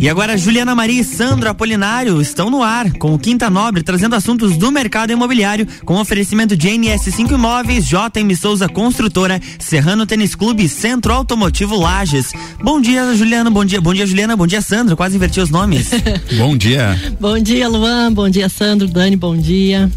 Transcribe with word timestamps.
E 0.00 0.08
agora 0.08 0.36
Juliana 0.36 0.74
Maria 0.74 1.00
e 1.00 1.04
Sandro 1.04 1.48
Apolinário 1.48 2.20
estão 2.20 2.48
no 2.48 2.62
ar 2.62 2.92
com 2.92 3.14
o 3.14 3.18
Quinta 3.18 3.50
Nobre, 3.50 3.82
trazendo 3.82 4.14
assuntos 4.14 4.56
do 4.56 4.70
mercado 4.70 5.12
imobiliário, 5.12 5.66
com 5.84 6.00
oferecimento 6.00 6.56
de 6.56 6.68
NS5 6.68 7.32
Imóveis, 7.32 7.84
JM 7.84 8.34
Souza 8.40 8.68
Construtora, 8.68 9.40
Serrano 9.58 10.06
Tênis 10.06 10.36
Clube, 10.36 10.68
Centro 10.68 11.12
Automotivo 11.12 11.76
Lages. 11.76 12.32
Bom 12.62 12.80
dia, 12.80 13.12
Juliana, 13.14 13.50
bom 13.50 13.64
dia, 13.64 13.80
bom 13.80 13.92
dia, 13.92 14.06
Juliana, 14.06 14.36
bom 14.36 14.46
dia, 14.46 14.62
Sandro, 14.62 14.96
quase 14.96 15.16
inverti 15.16 15.40
os 15.40 15.50
nomes. 15.50 15.90
bom 16.38 16.56
dia. 16.56 16.96
Bom 17.18 17.38
dia, 17.38 17.68
Luan, 17.68 18.12
bom 18.12 18.28
dia, 18.28 18.48
Sandro, 18.48 18.86
Dani, 18.86 19.16
bom 19.16 19.36
dia. 19.36 19.90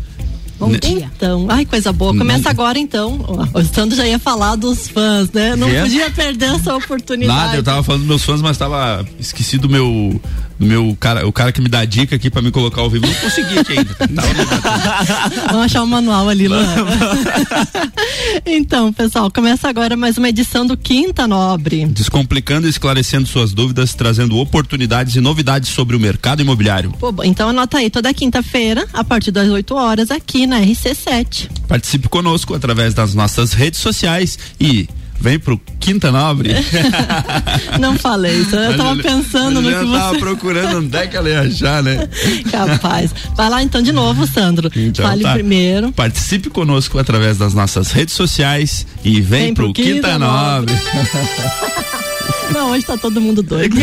Bom 0.61 0.69
ne 0.69 0.79
dia. 0.79 1.11
Então, 1.15 1.47
ai, 1.49 1.65
coisa 1.65 1.91
boa. 1.91 2.15
Começa 2.15 2.43
não. 2.43 2.51
agora 2.51 2.77
então. 2.77 3.19
O 3.53 3.63
Sandro 3.63 3.97
já 3.97 4.05
ia 4.05 4.19
falar 4.19 4.55
dos 4.55 4.87
fãs, 4.87 5.31
né? 5.31 5.55
Não 5.55 5.67
podia 5.67 6.11
perder 6.11 6.53
essa 6.53 6.75
oportunidade. 6.75 7.39
Nada, 7.39 7.57
eu 7.57 7.63
tava 7.63 7.81
falando 7.81 8.01
dos 8.01 8.07
meus 8.07 8.23
fãs, 8.23 8.41
mas 8.41 8.57
tava 8.57 9.03
esquecido 9.19 9.67
do 9.67 9.69
meu 9.69 10.21
do 10.61 10.67
meu 10.67 10.95
cara, 10.99 11.27
o 11.27 11.33
cara 11.33 11.51
que 11.51 11.59
me 11.59 11.67
dá 11.67 11.83
dica 11.83 12.15
aqui 12.15 12.29
para 12.29 12.41
me 12.41 12.51
colocar 12.51 12.81
ao 12.81 12.89
vivo. 12.89 13.07
Não 13.07 13.13
consegui 13.15 13.57
aqui 13.57 13.79
ainda. 13.79 13.97
Vamos 15.49 15.65
achar 15.65 15.81
o 15.81 15.85
um 15.85 15.87
manual 15.87 16.29
ali, 16.29 16.47
Luan. 16.47 16.63
então, 18.45 18.93
pessoal, 18.93 19.31
começa 19.31 19.67
agora 19.67 19.97
mais 19.97 20.19
uma 20.19 20.29
edição 20.29 20.65
do 20.65 20.77
Quinta 20.77 21.27
Nobre. 21.27 21.87
Descomplicando 21.87 22.67
e 22.67 22.69
esclarecendo 22.69 23.27
suas 23.27 23.53
dúvidas, 23.53 23.95
trazendo 23.95 24.37
oportunidades 24.37 25.15
e 25.15 25.19
novidades 25.19 25.69
sobre 25.69 25.95
o 25.95 25.99
mercado 25.99 26.43
imobiliário. 26.43 26.91
Pô, 26.99 27.11
então 27.23 27.49
anota 27.49 27.79
aí 27.79 27.89
toda 27.89 28.13
quinta-feira, 28.13 28.87
a 28.93 29.03
partir 29.03 29.31
das 29.31 29.49
8 29.49 29.73
horas, 29.73 30.11
aqui 30.11 30.45
na 30.45 30.61
RC7. 30.61 31.49
Participe 31.67 32.07
conosco 32.07 32.53
através 32.53 32.93
das 32.93 33.15
nossas 33.15 33.53
redes 33.53 33.79
sociais 33.79 34.37
e 34.59 34.87
vem 35.21 35.37
pro 35.37 35.61
Quinta 35.79 36.11
Nobre. 36.11 36.53
Não 37.79 37.97
falei 37.97 38.39
isso, 38.39 38.55
eu 38.55 38.75
tava 38.75 39.01
pensando 39.01 39.61
no 39.61 39.69
que 39.69 39.85
você... 39.85 39.97
tava 39.97 40.19
procurando 40.19 40.77
onde 40.79 40.97
é 40.97 41.07
que 41.07 41.15
ela 41.15 41.29
ia 41.29 41.41
achar, 41.41 41.83
né? 41.83 42.09
Capaz. 42.51 43.13
Vai 43.35 43.49
lá 43.49 43.61
então 43.61 43.81
de 43.81 43.91
novo, 43.91 44.25
Sandro. 44.25 44.71
Então, 44.75 45.05
Fale 45.05 45.23
tá. 45.23 45.33
primeiro. 45.33 45.91
Participe 45.91 46.49
conosco 46.49 46.97
através 46.97 47.37
das 47.37 47.53
nossas 47.53 47.91
redes 47.91 48.15
sociais 48.15 48.87
e 49.03 49.21
vem, 49.21 49.21
vem 49.21 49.53
pro, 49.53 49.65
pro 49.65 49.73
Quinta, 49.73 49.93
Quinta 49.93 50.19
Nobre. 50.19 50.73
Não, 52.51 52.71
hoje 52.71 52.85
tá 52.85 52.97
todo 52.97 53.21
mundo 53.21 53.41
doido. 53.41 53.75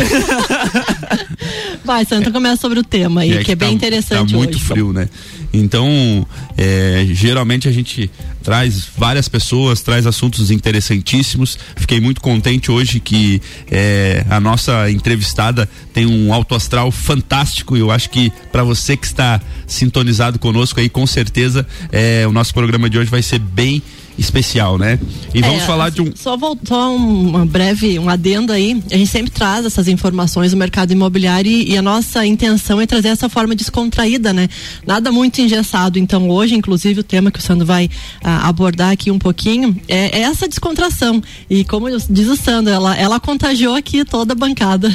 Vai, 1.85 2.05
Sandro, 2.05 2.31
começa 2.31 2.61
sobre 2.61 2.79
o 2.79 2.85
tema 2.85 3.23
aí, 3.23 3.33
é 3.33 3.39
que, 3.39 3.45
que, 3.45 3.53
é 3.53 3.55
bem 3.55 3.71
tá, 3.71 3.75
interessante 3.75 4.33
tá 4.33 4.37
muito 4.37 4.57
hoje. 4.57 4.65
frio, 4.65 4.93
né? 4.93 5.09
Então, 5.53 6.27
é, 6.57 7.07
geralmente 7.11 7.69
a 7.69 7.73
gente 7.73 8.11
traz 8.43 8.89
várias 8.97 9.29
pessoas, 9.29 9.81
traz 9.83 10.07
assuntos 10.07 10.51
interessantíssimos. 10.51 11.59
Fiquei 11.77 12.01
muito 12.01 12.21
contente 12.21 12.71
hoje 12.71 13.01
que 13.01 13.41
é, 13.71 14.25
a 14.29 14.41
nossa 14.41 14.91
entrevistada 14.91 15.69
tem 15.93 16.07
um 16.07 16.33
alto 16.33 16.55
astral 16.55 16.91
fantástico. 16.91 17.77
Eu 17.77 17.91
acho 17.91 18.11
que 18.11 18.33
para 18.53 18.63
você 18.63 18.97
que 18.97 19.07
está 19.07 19.41
sintonizado 19.67 20.39
conosco 20.39 20.81
aí, 20.81 20.89
com 20.89 21.07
certeza, 21.07 21.67
é, 21.91 22.27
o 22.27 22.33
nosso 22.33 22.53
programa 22.55 22.89
de 22.89 22.99
hoje 22.99 23.11
vai 23.11 23.23
ser 23.23 23.39
bem 23.39 23.83
especial, 24.19 24.77
né? 24.77 24.99
E 25.33 25.41
vamos 25.41 25.63
é, 25.63 25.67
falar 25.67 25.91
de 25.91 26.03
um. 26.03 26.13
Só, 26.15 26.37
só 26.65 26.95
uma 26.95 27.47
breve, 27.47 27.99
um 27.99 28.09
adendo 28.09 28.53
aí. 28.53 28.83
A 28.91 28.97
gente 28.97 29.11
sempre 29.11 29.31
traz 29.31 29.65
essas 29.65 29.87
informações 29.87 30.51
do 30.51 30.57
mercado 30.57 30.93
imobiliário 30.93 31.51
e, 31.51 31.73
e, 31.73 31.79
a 31.79 31.83
nossa 31.83 32.27
intenção 32.27 32.81
é 32.81 32.87
trazer 32.87 33.09
essa 33.09 33.29
forma 33.29 33.55
descontraída, 33.55 34.33
né? 34.33 34.49
Nada 34.87 35.13
muito 35.13 35.41
engessado. 35.41 35.99
Então, 35.99 36.29
hoje, 36.29 36.55
inclusive, 36.55 37.01
o 37.01 37.05
tema 37.05 37.31
que 37.31 37.39
o 37.39 37.43
Sandro 37.43 37.65
vai 37.65 37.89
ah, 38.23 38.49
abordar 38.49 38.91
aqui 38.91 39.11
um 39.11 39.19
pouquinho 39.19 39.77
é, 39.87 40.19
é, 40.19 40.23
essa 40.23 40.49
descontração. 40.49 41.23
E 41.49 41.65
como 41.65 41.89
diz 42.11 42.29
o 42.29 42.37
Sandro, 42.37 42.73
ela, 42.73 42.97
ela 42.97 43.21
contagiou 43.21 43.75
aqui 43.75 44.05
toda 44.05 44.33
a 44.33 44.37
bancada. 44.37 44.95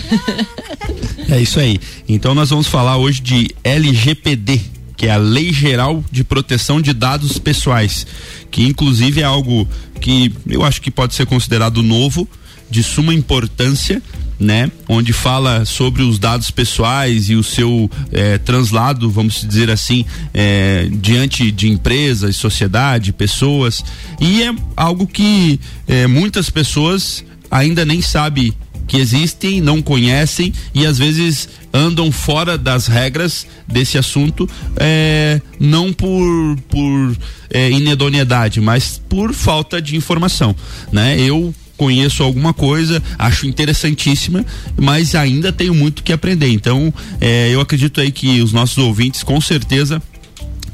é 1.29 1.41
isso 1.41 1.59
aí. 1.59 1.79
Então, 2.09 2.35
nós 2.35 2.49
vamos 2.49 2.67
falar 2.67 2.97
hoje 2.97 3.21
de 3.21 3.49
LGPD 3.63 4.72
que 4.95 5.07
é 5.07 5.11
a 5.11 5.17
Lei 5.17 5.51
Geral 5.51 6.03
de 6.11 6.23
Proteção 6.23 6.81
de 6.81 6.93
Dados 6.93 7.37
Pessoais, 7.37 8.05
que 8.51 8.63
inclusive 8.63 9.21
é 9.21 9.23
algo 9.23 9.67
que 9.99 10.31
eu 10.47 10.63
acho 10.63 10.81
que 10.81 10.91
pode 10.91 11.15
ser 11.15 11.25
considerado 11.25 11.81
novo, 11.81 12.27
de 12.69 12.81
suma 12.81 13.13
importância, 13.13 14.01
né? 14.39 14.71
Onde 14.89 15.13
fala 15.13 15.63
sobre 15.63 16.01
os 16.01 16.17
dados 16.17 16.49
pessoais 16.49 17.29
e 17.29 17.35
o 17.35 17.43
seu 17.43 17.89
eh, 18.11 18.39
translado, 18.39 19.09
vamos 19.11 19.45
dizer 19.47 19.69
assim, 19.69 20.03
eh, 20.33 20.89
diante 20.91 21.51
de 21.51 21.69
empresas, 21.69 22.35
sociedade, 22.35 23.13
pessoas. 23.13 23.83
E 24.19 24.41
é 24.41 24.51
algo 24.75 25.05
que 25.05 25.59
eh, 25.87 26.07
muitas 26.07 26.49
pessoas 26.49 27.23
ainda 27.49 27.85
nem 27.85 28.01
sabem 28.01 28.51
que 28.93 28.99
existem, 28.99 29.59
não 29.59 29.81
conhecem 29.81 30.53
e 30.71 30.85
às 30.85 30.99
vezes 30.99 31.49
andam 31.73 32.11
fora 32.11 32.59
das 32.59 32.85
regras 32.85 33.47
desse 33.67 33.97
assunto, 33.97 34.47
é, 34.77 35.41
não 35.59 35.91
por, 35.91 36.55
por 36.69 37.17
é, 37.49 37.71
inedoniedade, 37.71 38.61
mas 38.61 39.01
por 39.09 39.33
falta 39.33 39.81
de 39.81 39.95
informação, 39.95 40.55
né? 40.91 41.19
Eu 41.19 41.55
conheço 41.75 42.21
alguma 42.21 42.53
coisa, 42.53 43.01
acho 43.17 43.47
interessantíssima, 43.47 44.45
mas 44.79 45.15
ainda 45.15 45.51
tenho 45.51 45.73
muito 45.73 46.03
que 46.03 46.13
aprender. 46.13 46.49
Então, 46.49 46.93
é, 47.19 47.49
eu 47.51 47.59
acredito 47.59 47.99
aí 47.99 48.11
que 48.11 48.41
os 48.41 48.53
nossos 48.53 48.77
ouvintes, 48.77 49.23
com 49.23 49.41
certeza, 49.41 49.99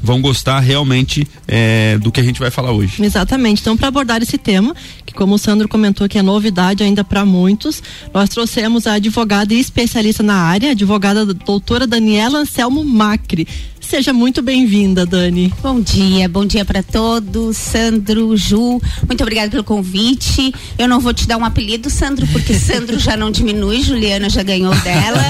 vão 0.02 0.20
gostar 0.20 0.60
realmente 0.60 1.26
é, 1.46 1.98
do 1.98 2.10
que 2.10 2.20
a 2.20 2.22
gente 2.22 2.40
vai 2.40 2.50
falar 2.50 2.72
hoje. 2.72 3.02
Exatamente. 3.02 3.60
Então, 3.60 3.76
para 3.76 3.88
abordar 3.88 4.22
esse 4.22 4.38
tema, 4.38 4.74
que 5.04 5.12
como 5.12 5.34
o 5.34 5.38
Sandro 5.38 5.68
comentou 5.68 6.08
que 6.08 6.18
é 6.18 6.22
novidade 6.22 6.82
ainda 6.82 7.04
para 7.04 7.24
muitos, 7.24 7.82
nós 8.12 8.28
trouxemos 8.28 8.86
a 8.86 8.94
advogada 8.94 9.52
e 9.52 9.60
especialista 9.60 10.22
na 10.22 10.36
área, 10.36 10.70
advogada 10.70 11.26
doutora 11.26 11.86
Daniela 11.86 12.38
Anselmo 12.38 12.84
Macri. 12.84 13.46
Seja 13.90 14.12
muito 14.12 14.40
bem-vinda, 14.40 15.04
Dani. 15.04 15.52
Bom 15.60 15.80
dia, 15.80 16.28
bom 16.28 16.46
dia 16.46 16.64
para 16.64 16.80
todos. 16.80 17.56
Sandro, 17.56 18.36
Ju, 18.36 18.80
muito 19.04 19.20
obrigada 19.20 19.50
pelo 19.50 19.64
convite. 19.64 20.54
Eu 20.78 20.86
não 20.86 21.00
vou 21.00 21.12
te 21.12 21.26
dar 21.26 21.36
um 21.36 21.44
apelido, 21.44 21.90
Sandro, 21.90 22.24
porque 22.28 22.54
Sandro 22.54 23.00
já 23.00 23.16
não 23.16 23.32
diminui, 23.32 23.82
Juliana 23.82 24.30
já 24.30 24.44
ganhou 24.44 24.72
dela. 24.76 25.20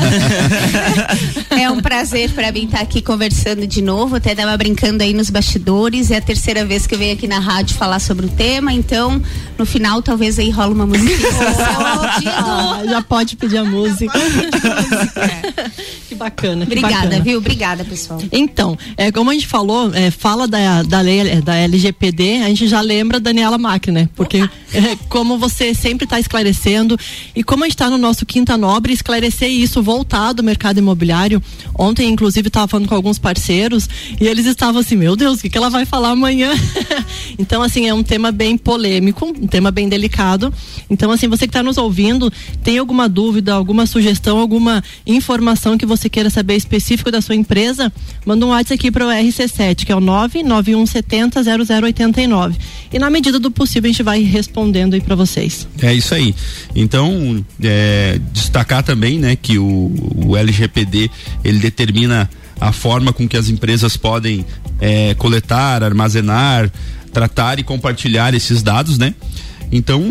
é 1.59 1.71
um 1.71 1.81
prazer 1.81 2.31
para 2.33 2.53
mim 2.53 2.67
estar 2.67 2.81
aqui 2.81 3.01
conversando 3.01 3.67
de 3.67 3.81
novo. 3.81 4.17
Até 4.17 4.35
tava 4.35 4.55
brincando 4.59 5.03
aí 5.03 5.15
nos 5.15 5.31
bastidores. 5.31 6.11
É 6.11 6.19
a 6.19 6.21
terceira 6.21 6.63
vez 6.63 6.87
que 6.87 6.95
eu 6.95 6.99
venho 6.99 7.15
aqui 7.15 7.27
na 7.27 7.39
rádio 7.39 7.75
falar 7.79 7.99
sobre 7.99 8.27
o 8.27 8.29
tema, 8.29 8.75
então 8.75 9.23
no 9.57 9.65
final 9.65 10.03
talvez 10.03 10.39
aí 10.39 10.51
rola 10.51 10.75
uma 10.75 10.87
música. 10.87 11.29
ah, 12.37 12.83
já 12.85 13.01
pode 13.01 13.37
pedir 13.37 13.57
a 13.57 13.65
música. 13.65 14.21
que 16.07 16.15
bacana. 16.15 16.67
Que 16.67 16.73
Obrigada, 16.73 17.05
bacana. 17.05 17.25
viu? 17.25 17.39
Obrigada, 17.39 17.85
pessoal. 17.87 18.21
Então, 18.31 18.50
é, 18.97 19.11
como 19.13 19.31
a 19.31 19.33
gente 19.33 19.47
falou, 19.47 19.93
é, 19.95 20.11
fala 20.11 20.47
da, 20.47 20.83
da 20.83 21.01
lei 21.01 21.41
da 21.41 21.57
LGPD, 21.57 22.43
a 22.43 22.49
gente 22.49 22.67
já 22.67 22.81
lembra 22.81 23.21
Daniela 23.21 23.59
Mac, 23.59 23.89
né? 23.89 24.09
Porque 24.15 24.39
é, 24.73 24.97
como 25.09 25.39
você 25.39 25.75
sempre 25.75 26.05
está 26.05 26.19
esclarecendo 26.19 26.99
e 27.35 27.43
como 27.43 27.65
a 27.65 27.67
gente 27.67 27.75
está 27.75 27.91
no 27.91 27.99
nosso 27.99 28.25
Quinta 28.27 28.57
Nobre, 28.57 28.93
esclarecer 28.93 29.51
isso 29.51 29.83
voltado 29.83 30.41
ao 30.41 30.45
mercado 30.45 30.79
imobiliário. 30.79 31.43
Ontem, 31.77 32.09
inclusive, 32.09 32.49
estava 32.49 32.69
falando 32.69 32.89
com 32.89 32.95
alguns 32.95 33.19
parceiros 33.19 33.89
e 34.21 34.27
eles 34.27 34.47
estavam 34.47 34.81
assim, 34.81 34.97
meu 34.97 35.17
Deus, 35.17 35.39
o 35.39 35.43
que, 35.43 35.51
que 35.51 35.59
ela 35.59 35.71
vai 35.71 35.85
falar 35.85 36.11
amanhã? 36.11 36.53
então, 37.39 37.63
assim, 37.63 37.89
é 37.89 37.95
um 37.95 38.03
tema 38.03 38.31
bem 38.31 38.57
polêmico, 38.57 39.27
um 39.27 39.47
tema 39.47 39.71
bem 39.71 39.89
delicado. 39.89 40.53
Então, 40.89 41.11
assim, 41.11 41.29
você 41.29 41.47
que 41.47 41.51
está 41.51 41.63
nos 41.63 41.79
ouvindo, 41.79 42.33
tem 42.63 42.79
alguma 42.79 43.09
dúvida, 43.09 43.55
alguma 43.55 43.87
sugestão, 43.87 44.39
alguma 44.39 44.83
informação 45.07 45.77
que 45.77 45.87
você 45.87 46.09
queira 46.09 46.31
saber 46.31 46.57
específico 46.57 47.11
da 47.11 47.21
sua 47.21 47.35
empresa, 47.35 47.93
manda 48.25 48.40
um 48.47 48.51
WhatsApp 48.51 48.75
aqui 48.75 48.91
para 48.91 49.07
o 49.07 49.11
RC7, 49.11 49.85
que 49.85 49.93
é 49.93 49.97
o 49.97 50.01
991700089. 50.01 52.57
E 52.93 52.99
na 52.99 53.09
medida 53.11 53.39
do 53.39 53.51
possível 53.51 53.89
a 53.89 53.93
gente 53.93 54.03
vai 54.03 54.23
respondendo 54.23 54.95
aí 54.95 55.01
para 55.01 55.15
vocês. 55.15 55.69
É 55.81 55.95
isso 55.95 56.15
aí. 56.15 56.35
Então, 56.75 57.45
é, 57.63 58.21
destacar 58.33 58.83
também, 58.83 59.19
né, 59.19 59.37
que 59.37 59.59
o, 59.59 59.93
o 60.27 60.37
LGPD 60.37 61.11
ele 61.45 61.59
determina 61.59 62.29
a 62.61 62.73
forma 62.73 63.13
com 63.13 63.29
que 63.29 63.37
as 63.37 63.49
empresas 63.49 63.97
podem 63.97 64.45
é, 64.81 65.15
coletar, 65.15 65.83
armazenar, 65.83 66.71
tratar 67.13 67.59
e 67.59 67.63
compartilhar 67.63 68.35
esses 68.35 68.63
dados, 68.63 68.99
né? 68.99 69.15
Então, 69.73 70.03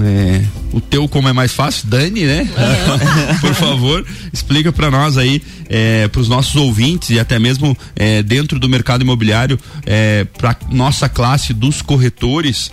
é, 0.00 0.42
o 0.72 0.80
teu 0.80 1.06
como 1.06 1.28
é 1.28 1.32
mais 1.32 1.52
fácil, 1.52 1.86
Dani, 1.88 2.24
né? 2.24 2.42
Uhum. 2.42 3.38
Por 3.40 3.54
favor, 3.54 4.06
explica 4.32 4.72
para 4.72 4.90
nós 4.90 5.18
aí, 5.18 5.42
é, 5.68 6.08
para 6.08 6.20
os 6.20 6.28
nossos 6.28 6.56
ouvintes 6.56 7.10
e 7.10 7.20
até 7.20 7.38
mesmo 7.38 7.76
é, 7.94 8.22
dentro 8.22 8.58
do 8.58 8.68
mercado 8.68 9.02
imobiliário, 9.02 9.58
é, 9.84 10.24
para 10.24 10.56
nossa 10.70 11.08
classe 11.08 11.52
dos 11.52 11.82
corretores, 11.82 12.72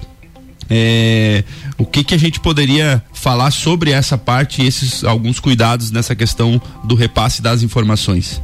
é, 0.70 1.44
o 1.78 1.86
que 1.86 2.04
que 2.04 2.16
a 2.16 2.18
gente 2.18 2.40
poderia 2.40 3.04
falar 3.14 3.52
sobre 3.52 3.92
essa 3.92 4.18
parte 4.18 4.62
e 4.62 4.66
esses 4.66 5.04
alguns 5.04 5.40
cuidados 5.40 5.92
nessa 5.92 6.16
questão 6.16 6.62
do 6.86 6.96
repasse 6.96 7.42
das 7.42 7.64
informações? 7.64 8.42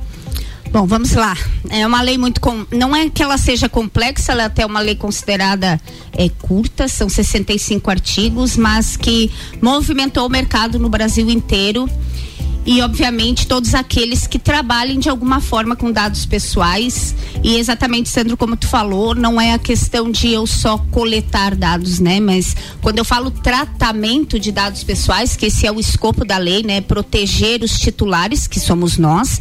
Bom, 0.72 0.86
vamos 0.86 1.14
lá. 1.14 1.36
É 1.70 1.86
uma 1.86 2.02
lei 2.02 2.18
muito. 2.18 2.40
Com... 2.40 2.66
Não 2.72 2.96
é 2.96 3.10
que 3.10 3.24
ela 3.24 3.38
seja 3.38 3.68
complexa, 3.68 4.34
ela 4.34 4.44
é 4.44 4.46
até 4.46 4.66
uma 4.66 4.80
lei 4.80 4.96
considerada 4.96 5.82
é, 6.14 6.30
curta, 6.30 6.88
são 6.88 7.10
65 7.10 7.90
artigos, 7.90 8.56
mas 8.56 8.96
que 8.96 9.32
movimentou 9.62 10.28
o 10.28 10.30
mercado 10.30 10.78
no 10.78 10.90
Brasil 10.90 11.30
inteiro. 11.30 11.90
e 12.66 12.82
obviamente 12.82 13.48
todos 13.48 13.74
aqueles 13.74 14.28
que 14.28 14.38
trabalhem 14.38 15.00
de 15.00 15.10
alguma 15.10 15.40
forma 15.40 15.76
com 15.76 15.92
dados 15.92 16.26
pessoais 16.26 17.16
e 17.42 17.56
exatamente 17.56 18.10
Sandro 18.10 18.36
como 18.36 18.58
tu 18.58 18.68
falou 18.68 19.16
não 19.16 19.40
é 19.40 19.54
a 19.54 19.58
questão 19.58 20.12
de 20.12 20.28
eu 20.28 20.46
só 20.46 20.78
coletar 20.92 21.56
dados 21.56 22.00
né 22.00 22.20
mas 22.20 22.56
quando 22.82 23.00
eu 23.00 23.06
falo 23.06 23.32
tratamento 23.32 24.38
de 24.38 24.52
dados 24.52 24.84
pessoais 24.84 25.38
que 25.38 25.46
esse 25.46 25.66
é 25.66 25.72
o 25.72 25.80
escopo 25.80 26.26
da 26.26 26.38
lei 26.38 26.62
né 26.62 26.82
proteger 26.82 27.64
os 27.64 27.80
titulares 27.80 28.46
que 28.46 28.60
somos 28.60 28.98
nós 28.98 29.40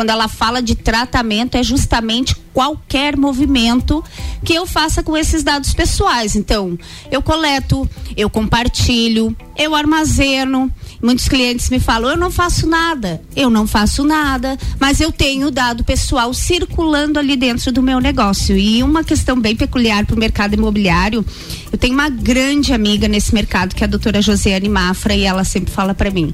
quando 0.00 0.08
ela 0.08 0.28
fala 0.28 0.62
de 0.62 0.74
tratamento, 0.74 1.56
é 1.56 1.62
justamente 1.62 2.34
qualquer 2.54 3.18
movimento 3.18 4.02
que 4.42 4.54
eu 4.54 4.64
faça 4.64 5.02
com 5.02 5.14
esses 5.14 5.42
dados 5.42 5.74
pessoais. 5.74 6.34
Então, 6.34 6.78
eu 7.10 7.20
coleto, 7.20 7.86
eu 8.16 8.30
compartilho, 8.30 9.36
eu 9.58 9.74
armazeno. 9.74 10.72
Muitos 11.02 11.28
clientes 11.28 11.70
me 11.70 11.80
falam: 11.80 12.10
eu 12.10 12.16
não 12.16 12.30
faço 12.30 12.66
nada, 12.66 13.20
eu 13.34 13.48
não 13.48 13.66
faço 13.66 14.04
nada, 14.04 14.58
mas 14.78 15.00
eu 15.00 15.10
tenho 15.10 15.50
dado 15.50 15.82
pessoal 15.82 16.32
circulando 16.34 17.18
ali 17.18 17.36
dentro 17.36 17.72
do 17.72 17.82
meu 17.82 18.00
negócio. 18.00 18.56
E 18.56 18.82
uma 18.82 19.02
questão 19.02 19.40
bem 19.40 19.56
peculiar 19.56 20.04
para 20.04 20.14
o 20.14 20.18
mercado 20.18 20.54
imobiliário: 20.54 21.24
eu 21.72 21.78
tenho 21.78 21.94
uma 21.94 22.10
grande 22.10 22.72
amiga 22.72 23.08
nesse 23.08 23.32
mercado 23.32 23.74
que 23.74 23.82
é 23.82 23.86
a 23.86 23.90
doutora 23.90 24.20
Josiane 24.20 24.68
Mafra 24.68 25.14
e 25.14 25.24
ela 25.24 25.44
sempre 25.44 25.72
fala 25.72 25.94
para 25.94 26.10
mim. 26.10 26.32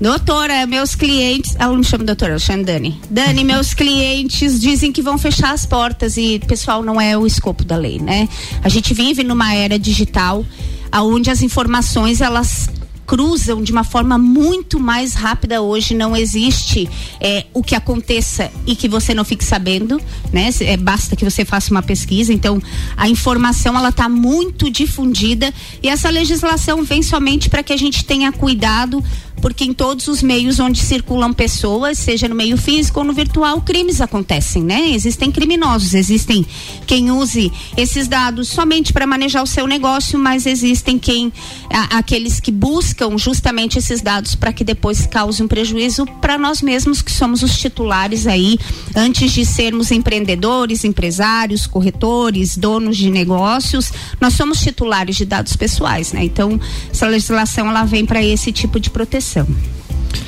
Doutora, 0.00 0.66
meus 0.66 0.96
clientes. 0.96 1.54
Ela 1.56 1.76
me 1.76 1.84
chama 1.84 2.02
doutora, 2.02 2.32
ela 2.32 2.40
chama 2.40 2.64
Dani. 2.64 3.00
Dani, 3.08 3.44
meus 3.44 3.72
clientes 3.72 4.60
dizem 4.60 4.90
que 4.90 5.00
vão 5.00 5.16
fechar 5.16 5.52
as 5.52 5.64
portas 5.64 6.16
e, 6.16 6.40
pessoal, 6.40 6.82
não 6.82 7.00
é 7.00 7.16
o 7.16 7.24
escopo 7.24 7.64
da 7.64 7.76
lei, 7.76 8.00
né? 8.00 8.28
A 8.64 8.68
gente 8.68 8.92
vive 8.92 9.22
numa 9.22 9.54
era 9.54 9.78
digital 9.78 10.44
onde 10.92 11.30
as 11.30 11.40
informações 11.40 12.20
elas 12.20 12.68
cruzam 13.06 13.62
de 13.62 13.72
uma 13.72 13.84
forma 13.84 14.16
muito 14.16 14.78
mais 14.78 15.14
rápida 15.14 15.60
hoje. 15.60 15.94
Não 15.94 16.16
existe 16.16 16.88
é, 17.20 17.46
o 17.52 17.62
que 17.62 17.74
aconteça 17.74 18.50
e 18.66 18.74
que 18.74 18.88
você 18.88 19.14
não 19.14 19.24
fique 19.24 19.44
sabendo, 19.44 20.00
né? 20.32 20.50
É, 20.60 20.76
basta 20.76 21.16
que 21.16 21.24
você 21.24 21.44
faça 21.44 21.70
uma 21.70 21.82
pesquisa. 21.82 22.32
Então, 22.32 22.60
a 22.96 23.08
informação 23.08 23.76
ela 23.76 23.90
está 23.90 24.08
muito 24.08 24.70
difundida 24.70 25.52
e 25.82 25.88
essa 25.88 26.08
legislação 26.10 26.82
vem 26.82 27.02
somente 27.02 27.48
para 27.48 27.62
que 27.62 27.72
a 27.72 27.76
gente 27.76 28.04
tenha 28.04 28.32
cuidado 28.32 29.02
porque 29.42 29.64
em 29.64 29.74
todos 29.74 30.06
os 30.06 30.22
meios 30.22 30.60
onde 30.60 30.80
circulam 30.80 31.32
pessoas, 31.32 31.98
seja 31.98 32.28
no 32.28 32.34
meio 32.34 32.56
físico 32.56 33.00
ou 33.00 33.04
no 33.04 33.12
virtual, 33.12 33.60
crimes 33.60 34.00
acontecem, 34.00 34.62
né? 34.62 34.90
Existem 34.90 35.32
criminosos, 35.32 35.92
existem 35.94 36.46
quem 36.86 37.10
use 37.10 37.52
esses 37.76 38.06
dados 38.06 38.48
somente 38.48 38.92
para 38.92 39.06
manejar 39.06 39.42
o 39.42 39.46
seu 39.46 39.66
negócio, 39.66 40.18
mas 40.18 40.46
existem 40.46 40.96
quem 40.96 41.32
a, 41.68 41.98
aqueles 41.98 42.38
que 42.38 42.52
buscam 42.52 43.18
justamente 43.18 43.78
esses 43.78 44.00
dados 44.00 44.36
para 44.36 44.52
que 44.52 44.62
depois 44.62 45.06
cause 45.06 45.42
um 45.42 45.48
prejuízo 45.48 46.06
para 46.20 46.38
nós 46.38 46.62
mesmos 46.62 47.02
que 47.02 47.10
somos 47.10 47.42
os 47.42 47.58
titulares 47.58 48.28
aí, 48.28 48.56
antes 48.94 49.32
de 49.32 49.44
sermos 49.44 49.90
empreendedores, 49.90 50.84
empresários, 50.84 51.66
corretores, 51.66 52.56
donos 52.56 52.96
de 52.96 53.10
negócios, 53.10 53.92
nós 54.20 54.34
somos 54.34 54.60
titulares 54.60 55.16
de 55.16 55.24
dados 55.24 55.56
pessoais, 55.56 56.12
né? 56.12 56.22
Então, 56.22 56.60
essa 56.92 57.08
legislação 57.08 57.68
ela 57.68 57.82
vem 57.82 58.06
para 58.06 58.22
esse 58.22 58.52
tipo 58.52 58.78
de 58.78 58.88
proteção. 58.88 59.31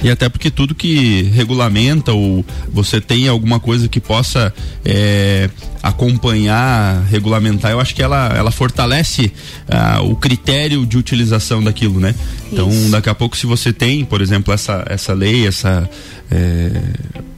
E 0.02 0.10
até 0.10 0.28
porque 0.28 0.50
tudo 0.50 0.74
que 0.74 1.22
regulamenta 1.34 2.12
ou 2.12 2.44
você 2.68 3.00
tem 3.00 3.28
alguma 3.28 3.58
coisa 3.58 3.88
que 3.88 4.00
possa 4.00 4.52
é, 4.84 5.48
acompanhar, 5.82 7.02
regulamentar, 7.04 7.70
eu 7.70 7.80
acho 7.80 7.94
que 7.94 8.02
ela, 8.02 8.28
ela 8.36 8.50
fortalece 8.50 9.32
ah, 9.68 10.00
o 10.02 10.14
critério 10.16 10.84
de 10.84 10.98
utilização 10.98 11.62
daquilo, 11.62 12.00
né? 12.00 12.14
Então, 12.52 12.68
Isso. 12.68 12.90
daqui 12.90 13.08
a 13.08 13.14
pouco, 13.14 13.36
se 13.36 13.46
você 13.46 13.72
tem, 13.72 14.04
por 14.04 14.20
exemplo, 14.20 14.52
essa, 14.52 14.84
essa 14.88 15.12
lei, 15.12 15.46
essa. 15.46 15.88
É, 16.30 16.70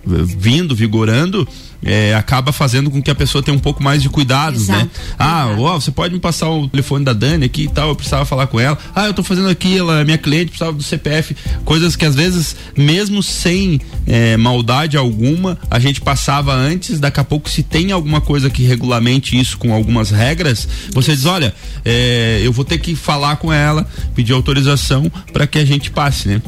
vindo, 0.06 0.74
vigorando, 0.74 1.46
é, 1.82 2.14
acaba 2.14 2.52
fazendo 2.52 2.90
com 2.90 3.02
que 3.02 3.10
a 3.10 3.14
pessoa 3.14 3.42
tenha 3.42 3.56
um 3.56 3.60
pouco 3.60 3.82
mais 3.82 4.02
de 4.02 4.08
cuidados, 4.08 4.68
né? 4.68 4.76
Exato. 4.76 4.86
né? 4.86 5.14
Ah, 5.18 5.54
ó, 5.58 5.78
você 5.78 5.90
pode 5.90 6.14
me 6.14 6.20
passar 6.20 6.48
o 6.50 6.68
telefone 6.68 7.04
da 7.04 7.12
Dani 7.12 7.44
aqui 7.44 7.64
e 7.64 7.68
tal, 7.68 7.88
eu 7.90 7.96
precisava 7.96 8.24
falar 8.24 8.46
com 8.46 8.58
ela. 8.58 8.78
Ah, 8.94 9.06
eu 9.06 9.14
tô 9.14 9.22
fazendo 9.22 9.48
aqui, 9.48 9.78
ela 9.78 10.00
é 10.00 10.04
minha 10.04 10.18
cliente, 10.18 10.46
precisava 10.46 10.76
do 10.76 10.82
CPF. 10.82 11.36
Coisas 11.64 11.96
que 11.96 12.04
às 12.04 12.14
vezes, 12.14 12.56
mesmo 12.76 13.22
sem 13.22 13.80
é, 14.06 14.36
maldade 14.36 14.96
alguma, 14.96 15.58
a 15.70 15.78
gente 15.78 16.00
passava 16.00 16.54
antes, 16.54 16.98
daqui 17.00 17.20
a 17.20 17.24
pouco 17.24 17.48
se 17.48 17.62
tem 17.62 17.92
alguma 17.92 18.20
coisa 18.20 18.50
que 18.50 18.62
regulamente 18.64 19.38
isso 19.38 19.58
com 19.58 19.72
algumas 19.72 20.10
regras, 20.10 20.68
você 20.92 21.14
diz, 21.14 21.26
olha, 21.26 21.54
é, 21.84 22.40
eu 22.42 22.52
vou 22.52 22.64
ter 22.64 22.78
que 22.78 22.94
falar 22.94 23.36
com 23.36 23.52
ela, 23.52 23.86
pedir 24.14 24.32
autorização 24.32 25.10
para 25.32 25.46
que 25.46 25.58
a 25.58 25.64
gente 25.64 25.90
passe, 25.90 26.28
né? 26.28 26.42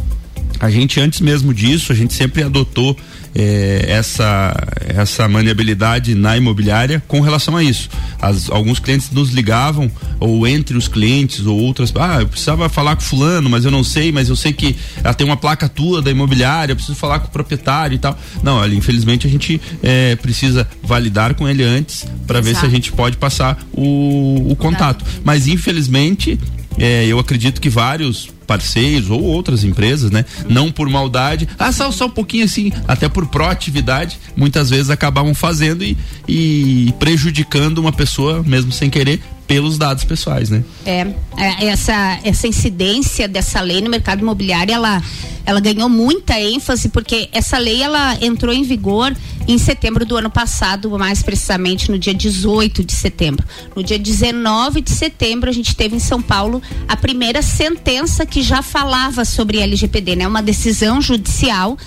A 0.61 0.71
gente 0.71 1.01
antes 1.01 1.21
mesmo 1.21 1.55
disso, 1.55 1.93
a 1.93 1.95
gente 1.95 2.13
sempre 2.15 2.43
adotou 2.43 2.97
é, 3.35 3.85
essa, 3.89 4.55
essa 4.89 5.29
maniabilidade 5.29 6.15
na 6.15 6.37
imobiliária 6.37 7.03
com 7.07 7.21
relação 7.21 7.57
a 7.57 7.63
isso. 7.63 7.89
As, 8.21 8.51
alguns 8.51 8.81
clientes 8.81 9.11
nos 9.11 9.31
ligavam, 9.31 9.91
ou 10.19 10.47
entre 10.47 10.77
os 10.77 10.89
clientes, 10.89 11.47
ou 11.47 11.57
outras, 11.57 11.93
ah, 11.97 12.21
eu 12.21 12.29
precisava 12.29 12.69
falar 12.69 12.97
com 12.97 13.03
fulano, 13.03 13.49
mas 13.49 13.65
eu 13.65 13.71
não 13.71 13.85
sei, 13.85 14.11
mas 14.11 14.29
eu 14.29 14.37
sei 14.37 14.53
que 14.53 14.77
ela 15.03 15.15
tem 15.15 15.25
uma 15.25 15.37
placa 15.37 15.69
tua 15.69 16.03
da 16.03 16.11
imobiliária, 16.11 16.73
eu 16.73 16.77
preciso 16.77 16.97
falar 16.99 17.21
com 17.21 17.29
o 17.29 17.31
proprietário 17.31 17.95
e 17.95 17.99
tal. 17.99 18.19
Não, 18.43 18.57
olha, 18.57 18.75
infelizmente 18.75 19.27
a 19.27 19.31
gente 19.31 19.61
é, 19.83 20.17
precisa 20.17 20.67
validar 20.83 21.35
com 21.35 21.49
ele 21.49 21.63
antes 21.63 22.05
para 22.27 22.41
ver 22.41 22.57
se 22.57 22.67
a 22.67 22.69
gente 22.69 22.91
pode 22.91 23.17
passar 23.17 23.59
o, 23.73 24.51
o 24.51 24.57
contato. 24.57 25.05
Mas 25.23 25.47
infelizmente 25.47 26.39
é, 26.77 27.07
eu 27.07 27.19
acredito 27.19 27.61
que 27.61 27.69
vários 27.69 28.31
parceiros 28.49 29.11
ou 29.11 29.23
outras 29.23 29.63
empresas, 29.63 30.11
né? 30.11 30.25
Não 30.49 30.73
por 30.73 30.89
maldade, 30.89 31.47
ah, 31.59 31.71
só, 31.71 31.93
só 31.93 32.07
um 32.07 32.11
pouquinho 32.11 32.47
assim, 32.47 32.73
até 32.89 33.07
por 33.07 33.27
proatividade, 33.27 34.19
muitas 34.35 34.71
vezes 34.71 34.89
acabavam 34.89 35.35
fazendo 35.35 35.85
e, 35.85 35.97
e 36.27 36.95
prejudicando 36.99 37.77
uma 37.77 37.93
pessoa, 37.93 38.43
mesmo 38.43 38.73
sem 38.73 38.89
querer, 38.89 39.21
pelos 39.49 39.79
dados 39.79 40.05
pessoais, 40.05 40.51
né? 40.51 40.63
É, 40.85 41.07
é, 41.39 41.65
essa, 41.69 42.21
essa 42.23 42.47
incidência 42.47 43.27
dessa 43.27 43.63
lei 43.63 43.81
no 43.81 43.89
mercado 43.89 44.21
imobiliário, 44.21 44.73
ela 44.73 45.03
ela 45.47 45.61
ganhou 45.61 45.89
muita 45.89 46.39
ênfase 46.39 46.91
porque 46.91 47.31
essa 47.33 47.57
lei 47.57 47.83
ela 47.83 48.19
entrou 48.21 48.53
em 48.55 48.63
vigor 48.63 49.17
em 49.47 49.57
setembro 49.57 50.05
do 50.05 50.15
ano 50.15 50.29
passado, 50.29 50.91
mais 50.99 51.23
precisamente 51.23 51.91
no 51.91 51.99
dia 51.99 52.13
18 52.13 52.85
de 52.85 52.93
setembro. 52.93 53.47
No 53.75 53.83
dia 53.83 53.99
19 53.99 54.83
de 54.83 54.91
setembro 54.91 55.49
a 55.49 55.53
gente 55.53 55.75
teve 55.75 55.97
em 55.97 56.01
São 56.01 56.21
Paulo 56.21 56.61
a 56.87 56.95
primeira 56.99 57.41
sentença 57.41 58.27
que 58.27 58.43
já 58.43 58.61
falava 58.61 59.25
sobre 59.25 59.59
LGPD, 59.59 60.17
né? 60.17 60.29
Uma 60.29 60.43
decisão 60.43 61.01
judicial 61.01 61.79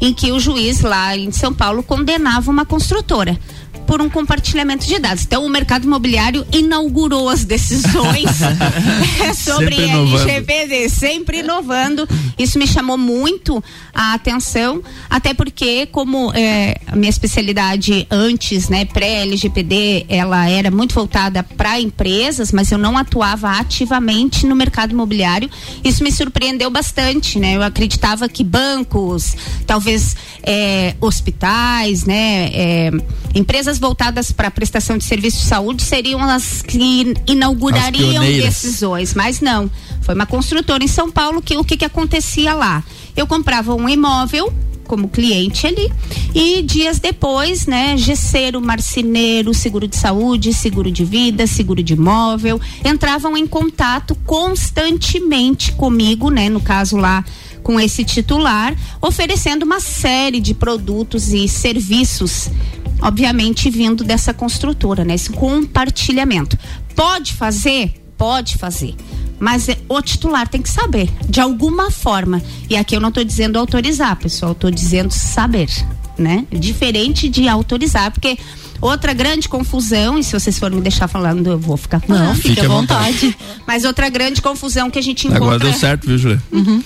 em 0.00 0.14
que 0.14 0.32
o 0.32 0.40
juiz 0.40 0.80
lá 0.80 1.14
em 1.14 1.30
São 1.30 1.52
Paulo 1.52 1.82
condenava 1.82 2.50
uma 2.50 2.64
construtora 2.64 3.38
por 3.92 4.00
um 4.00 4.08
compartilhamento 4.08 4.86
de 4.86 4.98
dados. 4.98 5.24
Então, 5.24 5.44
o 5.44 5.50
mercado 5.50 5.84
imobiliário 5.84 6.46
inaugurou 6.50 7.28
as 7.28 7.44
decisões 7.44 8.24
sobre 9.36 9.74
LGPD, 9.82 10.88
sempre 10.88 11.40
inovando. 11.40 12.08
Isso 12.38 12.58
me 12.58 12.66
chamou 12.66 12.96
muito 12.96 13.62
a 13.92 14.14
atenção, 14.14 14.82
até 15.10 15.34
porque, 15.34 15.84
como 15.84 16.32
é, 16.32 16.80
a 16.86 16.96
minha 16.96 17.10
especialidade 17.10 18.06
antes, 18.10 18.70
né, 18.70 18.86
pré-LGPD, 18.86 20.06
ela 20.08 20.48
era 20.48 20.70
muito 20.70 20.94
voltada 20.94 21.42
para 21.42 21.78
empresas, 21.78 22.50
mas 22.50 22.72
eu 22.72 22.78
não 22.78 22.96
atuava 22.96 23.50
ativamente 23.58 24.46
no 24.46 24.56
mercado 24.56 24.92
imobiliário. 24.92 25.50
Isso 25.84 26.02
me 26.02 26.10
surpreendeu 26.10 26.70
bastante, 26.70 27.38
né? 27.38 27.56
Eu 27.56 27.62
acreditava 27.62 28.26
que 28.26 28.42
bancos, 28.42 29.36
talvez 29.66 30.16
é, 30.42 30.94
hospitais, 30.98 32.06
né, 32.06 32.48
é, 32.54 32.90
empresas 33.34 33.81
voltadas 33.82 34.30
para 34.30 34.48
a 34.48 34.50
prestação 34.50 34.96
de 34.96 35.04
serviço 35.04 35.38
de 35.38 35.44
saúde 35.44 35.82
seriam 35.82 36.22
as 36.22 36.62
que 36.62 37.12
inaugurariam 37.26 38.22
as 38.22 38.28
decisões, 38.28 39.12
mas 39.12 39.40
não. 39.40 39.68
Foi 40.00 40.14
uma 40.14 40.24
construtora 40.24 40.82
em 40.82 40.88
São 40.88 41.10
Paulo 41.10 41.42
que 41.42 41.56
o 41.56 41.64
que, 41.64 41.76
que 41.76 41.84
acontecia 41.84 42.54
lá? 42.54 42.82
Eu 43.16 43.26
comprava 43.26 43.74
um 43.74 43.88
imóvel 43.88 44.52
como 44.84 45.08
cliente 45.08 45.66
ali. 45.66 45.90
E 46.34 46.62
dias 46.62 46.98
depois, 46.98 47.66
né, 47.66 47.96
gesseiro, 47.96 48.60
marceneiro, 48.60 49.54
seguro 49.54 49.88
de 49.88 49.96
saúde, 49.96 50.52
seguro 50.52 50.90
de 50.90 51.04
vida, 51.04 51.46
seguro 51.46 51.82
de 51.82 51.94
imóvel, 51.94 52.60
entravam 52.84 53.36
em 53.36 53.46
contato 53.46 54.14
constantemente 54.26 55.72
comigo, 55.72 56.30
né, 56.30 56.48
no 56.48 56.60
caso 56.60 56.96
lá 56.96 57.24
com 57.62 57.78
esse 57.78 58.04
titular, 58.04 58.74
oferecendo 59.00 59.64
uma 59.64 59.80
série 59.80 60.40
de 60.40 60.54
produtos 60.54 61.32
e 61.32 61.48
serviços 61.48 62.50
obviamente 63.02 63.68
vindo 63.68 64.04
dessa 64.04 64.32
construtora, 64.32 65.04
né? 65.04 65.14
Esse 65.14 65.30
compartilhamento. 65.30 66.56
Pode 66.94 67.32
fazer? 67.32 67.92
Pode 68.16 68.56
fazer. 68.56 68.94
Mas 69.40 69.68
é, 69.68 69.76
o 69.88 70.00
titular 70.00 70.46
tem 70.46 70.62
que 70.62 70.68
saber, 70.70 71.10
de 71.28 71.40
alguma 71.40 71.90
forma. 71.90 72.40
E 72.70 72.76
aqui 72.76 72.94
eu 72.94 73.00
não 73.00 73.08
estou 73.08 73.24
dizendo 73.24 73.58
autorizar, 73.58 74.16
pessoal, 74.16 74.52
estou 74.52 74.70
dizendo 74.70 75.12
saber. 75.12 75.68
né? 76.16 76.46
Diferente 76.50 77.28
de 77.28 77.48
autorizar, 77.48 78.12
porque 78.12 78.38
Outra 78.82 79.12
grande 79.12 79.48
confusão, 79.48 80.18
e 80.18 80.24
se 80.24 80.32
vocês 80.32 80.58
forem 80.58 80.78
me 80.78 80.82
deixar 80.82 81.06
falando, 81.06 81.52
eu 81.52 81.58
vou 81.58 81.76
ficar 81.76 82.00
falando. 82.00 82.26
Não, 82.26 82.34
fique 82.34 82.58
à 82.58 82.66
vontade. 82.66 83.36
Mas 83.64 83.84
outra 83.84 84.08
grande 84.08 84.42
confusão 84.42 84.90
que 84.90 84.98
a 84.98 85.02
gente 85.02 85.28
encontra. 85.28 85.44
Agora 85.44 85.58
deu 85.60 85.72
certo, 85.72 86.08
viu, 86.08 86.18
Julia? 86.18 86.42
Uhum. 86.50 86.82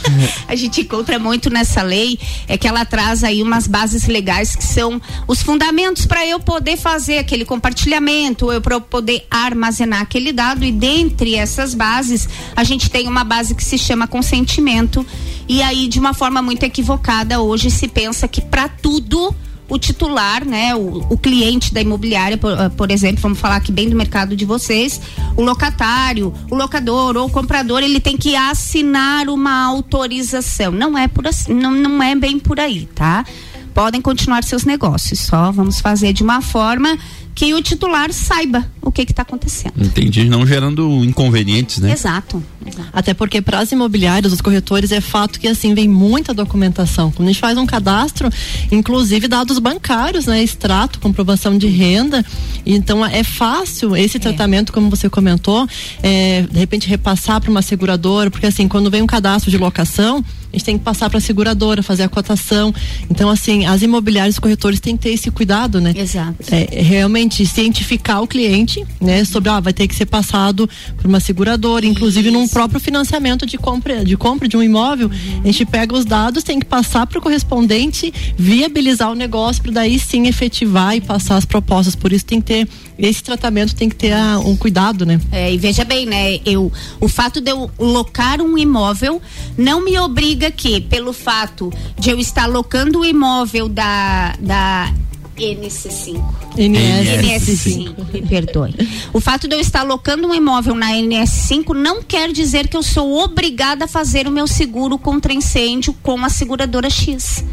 a 0.48 0.56
gente 0.56 0.80
encontra 0.80 1.18
muito 1.18 1.50
nessa 1.50 1.82
lei 1.82 2.18
é 2.48 2.56
que 2.56 2.66
ela 2.66 2.86
traz 2.86 3.22
aí 3.22 3.42
umas 3.42 3.66
bases 3.66 4.06
legais 4.06 4.56
que 4.56 4.64
são 4.64 4.98
os 5.28 5.42
fundamentos 5.42 6.06
para 6.06 6.26
eu 6.26 6.40
poder 6.40 6.78
fazer 6.78 7.18
aquele 7.18 7.44
compartilhamento, 7.44 8.50
eu 8.50 8.62
para 8.62 8.80
poder 8.80 9.26
armazenar 9.30 10.00
aquele 10.00 10.32
dado 10.32 10.64
e 10.64 10.72
dentre 10.72 11.34
essas 11.34 11.74
bases 11.74 12.26
a 12.56 12.64
gente 12.64 12.88
tem 12.88 13.06
uma 13.06 13.22
base 13.22 13.54
que 13.54 13.62
se 13.62 13.76
chama 13.76 14.06
consentimento 14.06 15.06
e 15.46 15.60
aí 15.60 15.88
de 15.88 15.98
uma 15.98 16.14
forma 16.14 16.40
muito 16.40 16.62
equivocada 16.62 17.40
hoje 17.40 17.70
se 17.70 17.86
pensa 17.86 18.26
que 18.26 18.40
para 18.40 18.66
tudo 18.66 19.34
o 19.68 19.78
titular, 19.78 20.44
né, 20.44 20.74
o, 20.74 21.06
o 21.10 21.18
cliente 21.18 21.72
da 21.72 21.80
imobiliária, 21.80 22.36
por, 22.36 22.52
ah, 22.52 22.70
por, 22.70 22.90
exemplo, 22.90 23.20
vamos 23.22 23.38
falar 23.38 23.56
aqui 23.56 23.72
bem 23.72 23.88
do 23.88 23.96
mercado 23.96 24.36
de 24.36 24.44
vocês, 24.44 25.00
o 25.36 25.42
locatário, 25.42 26.32
o 26.50 26.54
locador 26.54 27.16
ou 27.16 27.26
o 27.26 27.30
comprador, 27.30 27.82
ele 27.82 28.00
tem 28.00 28.16
que 28.16 28.36
assinar 28.36 29.28
uma 29.28 29.64
autorização. 29.64 30.70
Não 30.70 30.96
é 30.96 31.08
por 31.08 31.26
assim, 31.26 31.54
não, 31.54 31.70
não 31.72 32.02
é 32.02 32.14
bem 32.14 32.38
por 32.38 32.60
aí, 32.60 32.86
tá? 32.94 33.24
Podem 33.72 34.00
continuar 34.00 34.44
seus 34.44 34.64
negócios, 34.64 35.20
só 35.20 35.50
vamos 35.50 35.80
fazer 35.80 36.12
de 36.12 36.22
uma 36.22 36.40
forma 36.40 36.96
que 37.34 37.52
o 37.52 37.60
titular 37.60 38.12
saiba 38.12 38.64
o 38.80 38.92
que 38.92 39.02
está 39.02 39.22
acontecendo. 39.22 39.74
Entendi, 39.76 40.28
não 40.28 40.46
gerando 40.46 41.04
inconvenientes, 41.04 41.78
né? 41.78 41.92
Exato. 41.92 42.42
exato. 42.64 42.88
Até 42.92 43.12
porque 43.12 43.42
para 43.42 43.58
as 43.58 43.72
imobiliárias, 43.72 44.32
os 44.32 44.40
corretores, 44.40 44.92
é 44.92 45.00
fato 45.00 45.40
que 45.40 45.48
assim 45.48 45.74
vem 45.74 45.88
muita 45.88 46.32
documentação. 46.32 47.10
Quando 47.10 47.28
a 47.28 47.32
gente 47.32 47.40
faz 47.40 47.58
um 47.58 47.66
cadastro, 47.66 48.30
inclusive 48.70 49.26
dados 49.26 49.58
bancários, 49.58 50.26
né? 50.26 50.42
Extrato, 50.42 51.00
comprovação 51.00 51.58
de 51.58 51.66
renda. 51.66 52.24
Então 52.64 53.04
é 53.04 53.24
fácil 53.24 53.96
esse 53.96 54.18
é. 54.18 54.20
tratamento, 54.20 54.72
como 54.72 54.88
você 54.88 55.08
comentou, 55.10 55.66
é, 56.02 56.42
de 56.42 56.58
repente 56.58 56.88
repassar 56.88 57.40
para 57.40 57.50
uma 57.50 57.62
seguradora, 57.62 58.30
porque 58.30 58.46
assim, 58.46 58.68
quando 58.68 58.90
vem 58.90 59.02
um 59.02 59.06
cadastro 59.06 59.50
de 59.50 59.58
locação, 59.58 60.24
a 60.54 60.56
gente 60.56 60.64
tem 60.64 60.78
que 60.78 60.84
passar 60.84 61.10
para 61.10 61.18
a 61.18 61.20
seguradora, 61.20 61.82
fazer 61.82 62.04
a 62.04 62.08
cotação. 62.08 62.72
Então, 63.10 63.28
assim, 63.28 63.66
as 63.66 63.82
imobiliárias 63.82 64.38
corretores 64.38 64.78
têm 64.78 64.96
que 64.96 65.02
ter 65.02 65.10
esse 65.10 65.28
cuidado, 65.30 65.80
né? 65.80 65.92
Exato. 65.96 66.36
É, 66.50 66.80
realmente 66.80 67.44
cientificar 67.44 68.22
o 68.22 68.26
cliente, 68.26 68.84
né? 69.00 69.24
Sobre, 69.24 69.50
ah, 69.50 69.58
vai 69.58 69.72
ter 69.72 69.88
que 69.88 69.94
ser 69.94 70.06
passado 70.06 70.70
por 70.96 71.06
uma 71.06 71.18
seguradora, 71.18 71.84
inclusive 71.84 72.28
Isso. 72.28 72.38
num 72.38 72.46
próprio 72.46 72.78
financiamento 72.78 73.44
de 73.44 73.58
compra, 73.58 74.04
de 74.04 74.16
compra 74.16 74.46
de 74.46 74.56
um 74.56 74.62
imóvel. 74.62 75.08
Uhum. 75.08 75.40
A 75.42 75.46
gente 75.46 75.66
pega 75.66 75.92
os 75.92 76.04
dados, 76.04 76.44
tem 76.44 76.60
que 76.60 76.66
passar 76.66 77.04
para 77.06 77.18
o 77.18 77.22
correspondente, 77.22 78.14
viabilizar 78.36 79.10
o 79.10 79.14
negócio, 79.14 79.60
para 79.60 79.72
daí 79.72 79.98
sim 79.98 80.28
efetivar 80.28 80.94
e 80.94 81.00
passar 81.00 81.36
as 81.36 81.44
propostas. 81.44 81.96
Por 81.96 82.12
isso 82.12 82.24
tem 82.24 82.40
que 82.40 82.46
ter 82.46 82.68
esse 82.98 83.22
tratamento 83.22 83.74
tem 83.74 83.88
que 83.88 83.96
ter 83.96 84.12
a, 84.12 84.38
um 84.38 84.56
cuidado, 84.56 85.04
né? 85.04 85.20
É, 85.32 85.52
e 85.52 85.58
veja 85.58 85.84
bem, 85.84 86.06
né? 86.06 86.38
Eu, 86.44 86.72
o 87.00 87.08
fato 87.08 87.40
de 87.40 87.50
eu 87.50 87.70
locar 87.78 88.40
um 88.40 88.56
imóvel 88.56 89.20
não 89.58 89.84
me 89.84 89.98
obriga 89.98 90.43
que, 90.50 90.80
pelo 90.80 91.12
fato 91.12 91.72
de 91.98 92.10
eu 92.10 92.18
estar 92.18 92.46
locando 92.46 93.00
o 93.00 93.04
imóvel 93.04 93.68
da, 93.68 94.34
da 94.38 94.92
NC5. 95.36 96.22
NS5, 96.56 98.12
me 98.12 98.22
perdoe. 98.22 98.74
O 99.12 99.20
fato 99.20 99.48
de 99.48 99.54
eu 99.54 99.60
estar 99.60 99.80
alocando 99.80 100.28
um 100.28 100.34
imóvel 100.34 100.74
na 100.74 100.92
NS5 100.92 101.74
não 101.74 102.02
quer 102.02 102.32
dizer 102.32 102.68
que 102.68 102.76
eu 102.76 102.82
sou 102.82 103.18
obrigada 103.18 103.86
a 103.86 103.88
fazer 103.88 104.28
o 104.28 104.30
meu 104.30 104.46
seguro 104.46 104.98
contra 104.98 105.32
incêndio 105.32 105.94
com 106.02 106.24
a 106.24 106.28
seguradora 106.28 106.88
X. 106.88 107.44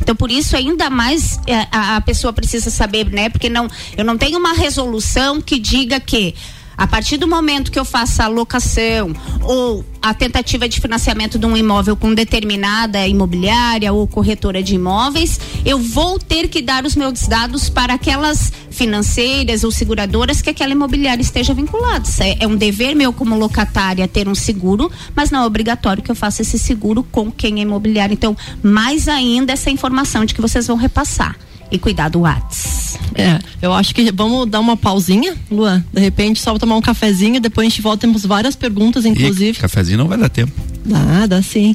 Então, 0.00 0.16
por 0.16 0.30
isso, 0.30 0.56
ainda 0.56 0.88
mais 0.88 1.38
é, 1.46 1.66
a, 1.70 1.96
a 1.96 2.00
pessoa 2.00 2.32
precisa 2.32 2.70
saber, 2.70 3.10
né? 3.10 3.28
Porque 3.28 3.50
não, 3.50 3.68
eu 3.96 4.04
não 4.04 4.16
tenho 4.16 4.38
uma 4.38 4.54
resolução 4.54 5.40
que 5.40 5.58
diga 5.58 6.00
que 6.00 6.34
a 6.80 6.86
partir 6.86 7.18
do 7.18 7.28
momento 7.28 7.70
que 7.70 7.78
eu 7.78 7.84
faça 7.84 8.24
a 8.24 8.26
locação 8.26 9.12
ou 9.42 9.84
a 10.00 10.14
tentativa 10.14 10.66
de 10.66 10.80
financiamento 10.80 11.38
de 11.38 11.44
um 11.44 11.54
imóvel 11.54 11.94
com 11.94 12.14
determinada 12.14 13.06
imobiliária 13.06 13.92
ou 13.92 14.06
corretora 14.06 14.62
de 14.62 14.76
imóveis, 14.76 15.38
eu 15.62 15.78
vou 15.78 16.18
ter 16.18 16.48
que 16.48 16.62
dar 16.62 16.86
os 16.86 16.96
meus 16.96 17.28
dados 17.28 17.68
para 17.68 17.92
aquelas 17.92 18.50
financeiras 18.70 19.62
ou 19.62 19.70
seguradoras 19.70 20.40
que 20.40 20.48
aquela 20.48 20.72
imobiliária 20.72 21.20
esteja 21.20 21.52
vinculada. 21.52 22.08
É, 22.18 22.44
é 22.44 22.46
um 22.46 22.56
dever 22.56 22.96
meu 22.96 23.12
como 23.12 23.36
locatária 23.36 24.08
ter 24.08 24.26
um 24.26 24.34
seguro, 24.34 24.90
mas 25.14 25.30
não 25.30 25.42
é 25.42 25.46
obrigatório 25.46 26.02
que 26.02 26.10
eu 26.10 26.16
faça 26.16 26.40
esse 26.40 26.58
seguro 26.58 27.02
com 27.02 27.30
quem 27.30 27.58
é 27.58 27.62
imobiliário. 27.62 28.14
Então, 28.14 28.34
mais 28.62 29.06
ainda 29.06 29.52
essa 29.52 29.70
informação 29.70 30.24
de 30.24 30.34
que 30.34 30.40
vocês 30.40 30.66
vão 30.66 30.78
repassar 30.78 31.36
e 31.70 31.78
cuidar 31.78 32.08
do 32.08 32.20
Whats. 32.20 32.98
É, 33.14 33.38
eu 33.60 33.72
acho 33.72 33.94
que 33.94 34.10
vamos 34.12 34.48
dar 34.48 34.60
uma 34.60 34.76
pausinha, 34.76 35.34
Luan. 35.50 35.84
De 35.92 36.00
repente, 36.00 36.40
só 36.40 36.56
tomar 36.58 36.76
um 36.76 36.80
cafezinho, 36.80 37.40
depois 37.40 37.66
a 37.66 37.70
gente 37.70 37.82
volta, 37.82 38.00
temos 38.02 38.24
várias 38.24 38.56
perguntas, 38.56 39.04
inclusive. 39.04 39.58
E, 39.58 39.60
cafezinho 39.60 39.98
não 39.98 40.08
vai 40.08 40.18
dar 40.18 40.28
tempo. 40.28 40.52
Dá, 40.84 41.26
dá 41.26 41.42
sim. 41.42 41.74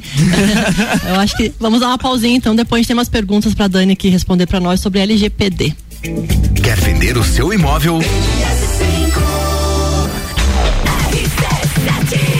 eu 1.08 1.20
acho 1.20 1.36
que 1.36 1.52
vamos 1.60 1.80
dar 1.80 1.88
uma 1.88 1.98
pausinha, 1.98 2.36
então 2.36 2.54
depois 2.54 2.78
a 2.78 2.80
gente 2.80 2.88
tem 2.88 2.96
umas 2.96 3.08
perguntas 3.08 3.54
para 3.54 3.68
Dani 3.68 3.92
aqui 3.92 4.08
responder 4.08 4.46
para 4.46 4.60
nós 4.60 4.80
sobre 4.80 5.00
LGPD. 5.00 5.74
Quer 6.62 6.80
vender 6.80 7.16
o 7.16 7.24
seu 7.24 7.52
imóvel? 7.52 8.00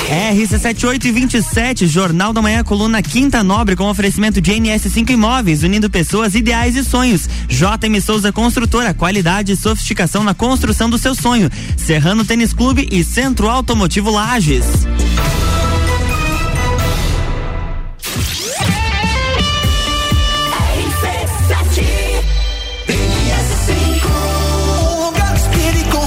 RC7827, 0.06 1.86
Jornal 1.86 2.32
da 2.32 2.40
Manhã, 2.40 2.62
coluna 2.62 3.02
Quinta 3.02 3.42
Nobre, 3.42 3.75
com 3.75 3.90
oferecimento 3.90 4.40
de 4.40 4.52
NS5 4.52 5.10
Imóveis, 5.10 5.64
unindo 5.64 5.90
pessoas, 5.90 6.34
ideais 6.34 6.76
e 6.76 6.84
sonhos. 6.84 7.28
JM 7.48 8.00
Souza 8.00 8.32
Construtora, 8.32 8.94
qualidade 8.94 9.52
e 9.52 9.56
sofisticação 9.56 10.22
na 10.22 10.34
construção 10.34 10.88
do 10.88 10.98
seu 10.98 11.14
sonho. 11.14 11.50
Serrano 11.76 12.25
Tênis 12.25 12.52
Clube 12.52 12.88
e 12.90 13.02
Centro 13.02 13.48
Automotivo 13.48 14.10
Lages. 14.10 14.64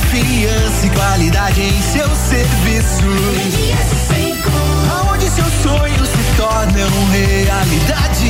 confiança 0.09 0.85
e 0.85 0.89
qualidade 0.89 1.61
em 1.61 1.81
seu 1.81 2.09
serviço 2.15 3.68
tornam 6.79 7.05
realidade. 7.09 8.29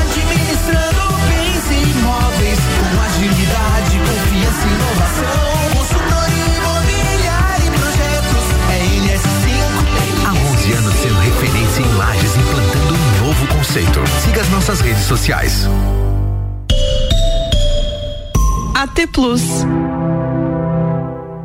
Administrando 0.00 1.02
bens 1.28 1.64
e 1.70 1.90
imóveis 1.90 2.58
com 2.78 3.00
agilidade, 3.02 3.98
confiança 3.98 4.62
e 4.62 4.72
inovação. 4.74 5.42
Consultoria 5.74 6.46
imobiliária 6.56 7.66
e 7.66 7.70
projetos 7.70 8.46
é 8.70 8.78
NS5. 9.00 9.50
Há 10.24 10.32
11 10.52 10.72
anos 10.72 10.94
sendo 10.94 11.18
referência 11.20 11.82
em 11.82 11.94
lajes, 11.96 12.36
implantando 12.36 12.94
um 12.94 13.26
novo 13.26 13.46
conceito. 13.48 14.00
Siga 14.24 14.40
as 14.42 14.48
nossas 14.50 14.80
redes 14.80 15.04
sociais. 15.04 15.68
AT 18.74 19.06
Plus. 19.12 19.42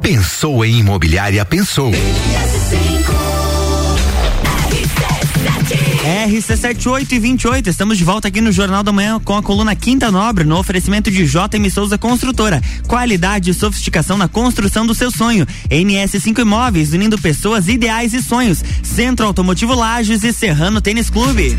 Pensou 0.02 0.64
em 0.64 0.80
imobiliária, 0.80 1.44
pensou. 1.44 1.92
RC78 6.08 7.12
e 7.12 7.20
28, 7.20 7.70
estamos 7.70 7.98
de 7.98 8.04
volta 8.06 8.30
aqui 8.30 8.40
no 8.40 8.50
Jornal 8.50 8.82
da 8.82 8.94
Manhã 8.94 9.20
com 9.20 9.36
a 9.36 9.44
coluna 9.44 9.76
Quinta 9.76 10.10
Nobre, 10.10 10.46
no 10.46 10.58
oferecimento 10.58 11.12
de 11.12 11.26
JM 11.26 11.70
Souza 11.70 11.98
Construtora. 11.98 12.62
Qualidade 12.88 13.52
e 13.52 13.54
sofisticação 13.54 14.18
na 14.18 14.30
construção 14.30 14.88
do 14.88 14.96
seu 14.96 15.12
sonho. 15.12 15.46
NS5 15.70 16.40
Imóveis, 16.40 16.94
unindo 16.94 17.20
pessoas, 17.20 17.68
ideais 17.68 18.14
e 18.14 18.24
sonhos. 18.24 18.64
Centro 18.82 19.26
Automotivo 19.26 19.76
Lages 19.76 20.24
e 20.24 20.32
Serrano 20.32 20.80
Tênis 20.80 21.10
Clube. 21.10 21.58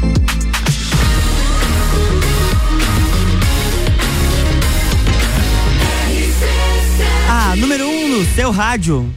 A 7.28 7.54
número 7.54 7.86
1 7.86 7.90
um 7.90 8.08
no 8.18 8.34
seu 8.34 8.50
rádio. 8.50 9.14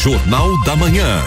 Jornal 0.00 0.62
da 0.62 0.76
Manhã. 0.76 1.20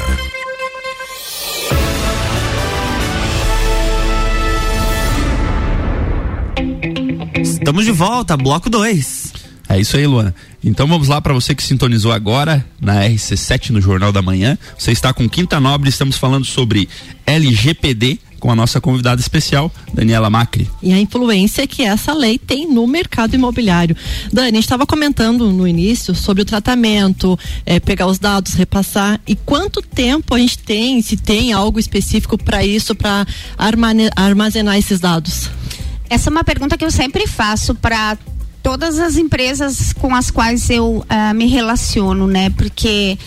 Estamos 7.45 7.85
de 7.85 7.91
volta, 7.91 8.35
bloco 8.35 8.69
2. 8.69 9.33
É 9.69 9.79
isso 9.79 9.95
aí, 9.97 10.05
Luana. 10.05 10.33
Então 10.63 10.87
vamos 10.87 11.07
lá 11.07 11.21
para 11.21 11.33
você 11.33 11.53
que 11.53 11.61
sintonizou 11.61 12.11
agora 12.11 12.65
na 12.81 13.03
RC7 13.03 13.69
no 13.69 13.79
Jornal 13.79 14.11
da 14.11 14.21
Manhã. 14.21 14.57
Você 14.77 14.91
está 14.91 15.13
com 15.13 15.29
Quinta 15.29 15.59
Nobre, 15.59 15.89
estamos 15.89 16.17
falando 16.17 16.45
sobre 16.45 16.89
LGPD, 17.25 18.19
com 18.39 18.51
a 18.51 18.55
nossa 18.55 18.81
convidada 18.81 19.21
especial, 19.21 19.71
Daniela 19.93 20.29
Macri. 20.29 20.69
E 20.81 20.91
a 20.91 20.99
influência 20.99 21.67
que 21.67 21.83
essa 21.83 22.13
lei 22.13 22.37
tem 22.37 22.67
no 22.67 22.85
mercado 22.87 23.35
imobiliário. 23.35 23.95
Dani, 24.31 24.49
a 24.49 24.53
gente 24.53 24.63
estava 24.63 24.85
comentando 24.85 25.51
no 25.51 25.67
início 25.67 26.13
sobre 26.15 26.41
o 26.41 26.45
tratamento, 26.45 27.37
é, 27.65 27.79
pegar 27.79 28.07
os 28.07 28.19
dados, 28.19 28.53
repassar 28.53 29.19
e 29.27 29.35
quanto 29.35 29.81
tempo 29.81 30.33
a 30.33 30.39
gente 30.39 30.59
tem, 30.59 31.01
se 31.01 31.15
tem 31.15 31.53
algo 31.53 31.79
específico 31.79 32.37
para 32.37 32.65
isso, 32.65 32.95
para 32.95 33.25
armazenar 34.15 34.77
esses 34.77 34.99
dados. 34.99 35.49
Essa 36.09 36.29
é 36.29 36.31
uma 36.31 36.43
pergunta 36.43 36.77
que 36.77 36.85
eu 36.85 36.91
sempre 36.91 37.27
faço 37.27 37.73
para 37.75 38.17
todas 38.61 38.99
as 38.99 39.15
empresas 39.15 39.93
com 39.93 40.15
as 40.15 40.31
quais 40.31 40.69
eu 40.69 41.05
uh, 41.05 41.35
me 41.35 41.47
relaciono, 41.47 42.27
né? 42.27 42.49
Porque 42.51 43.17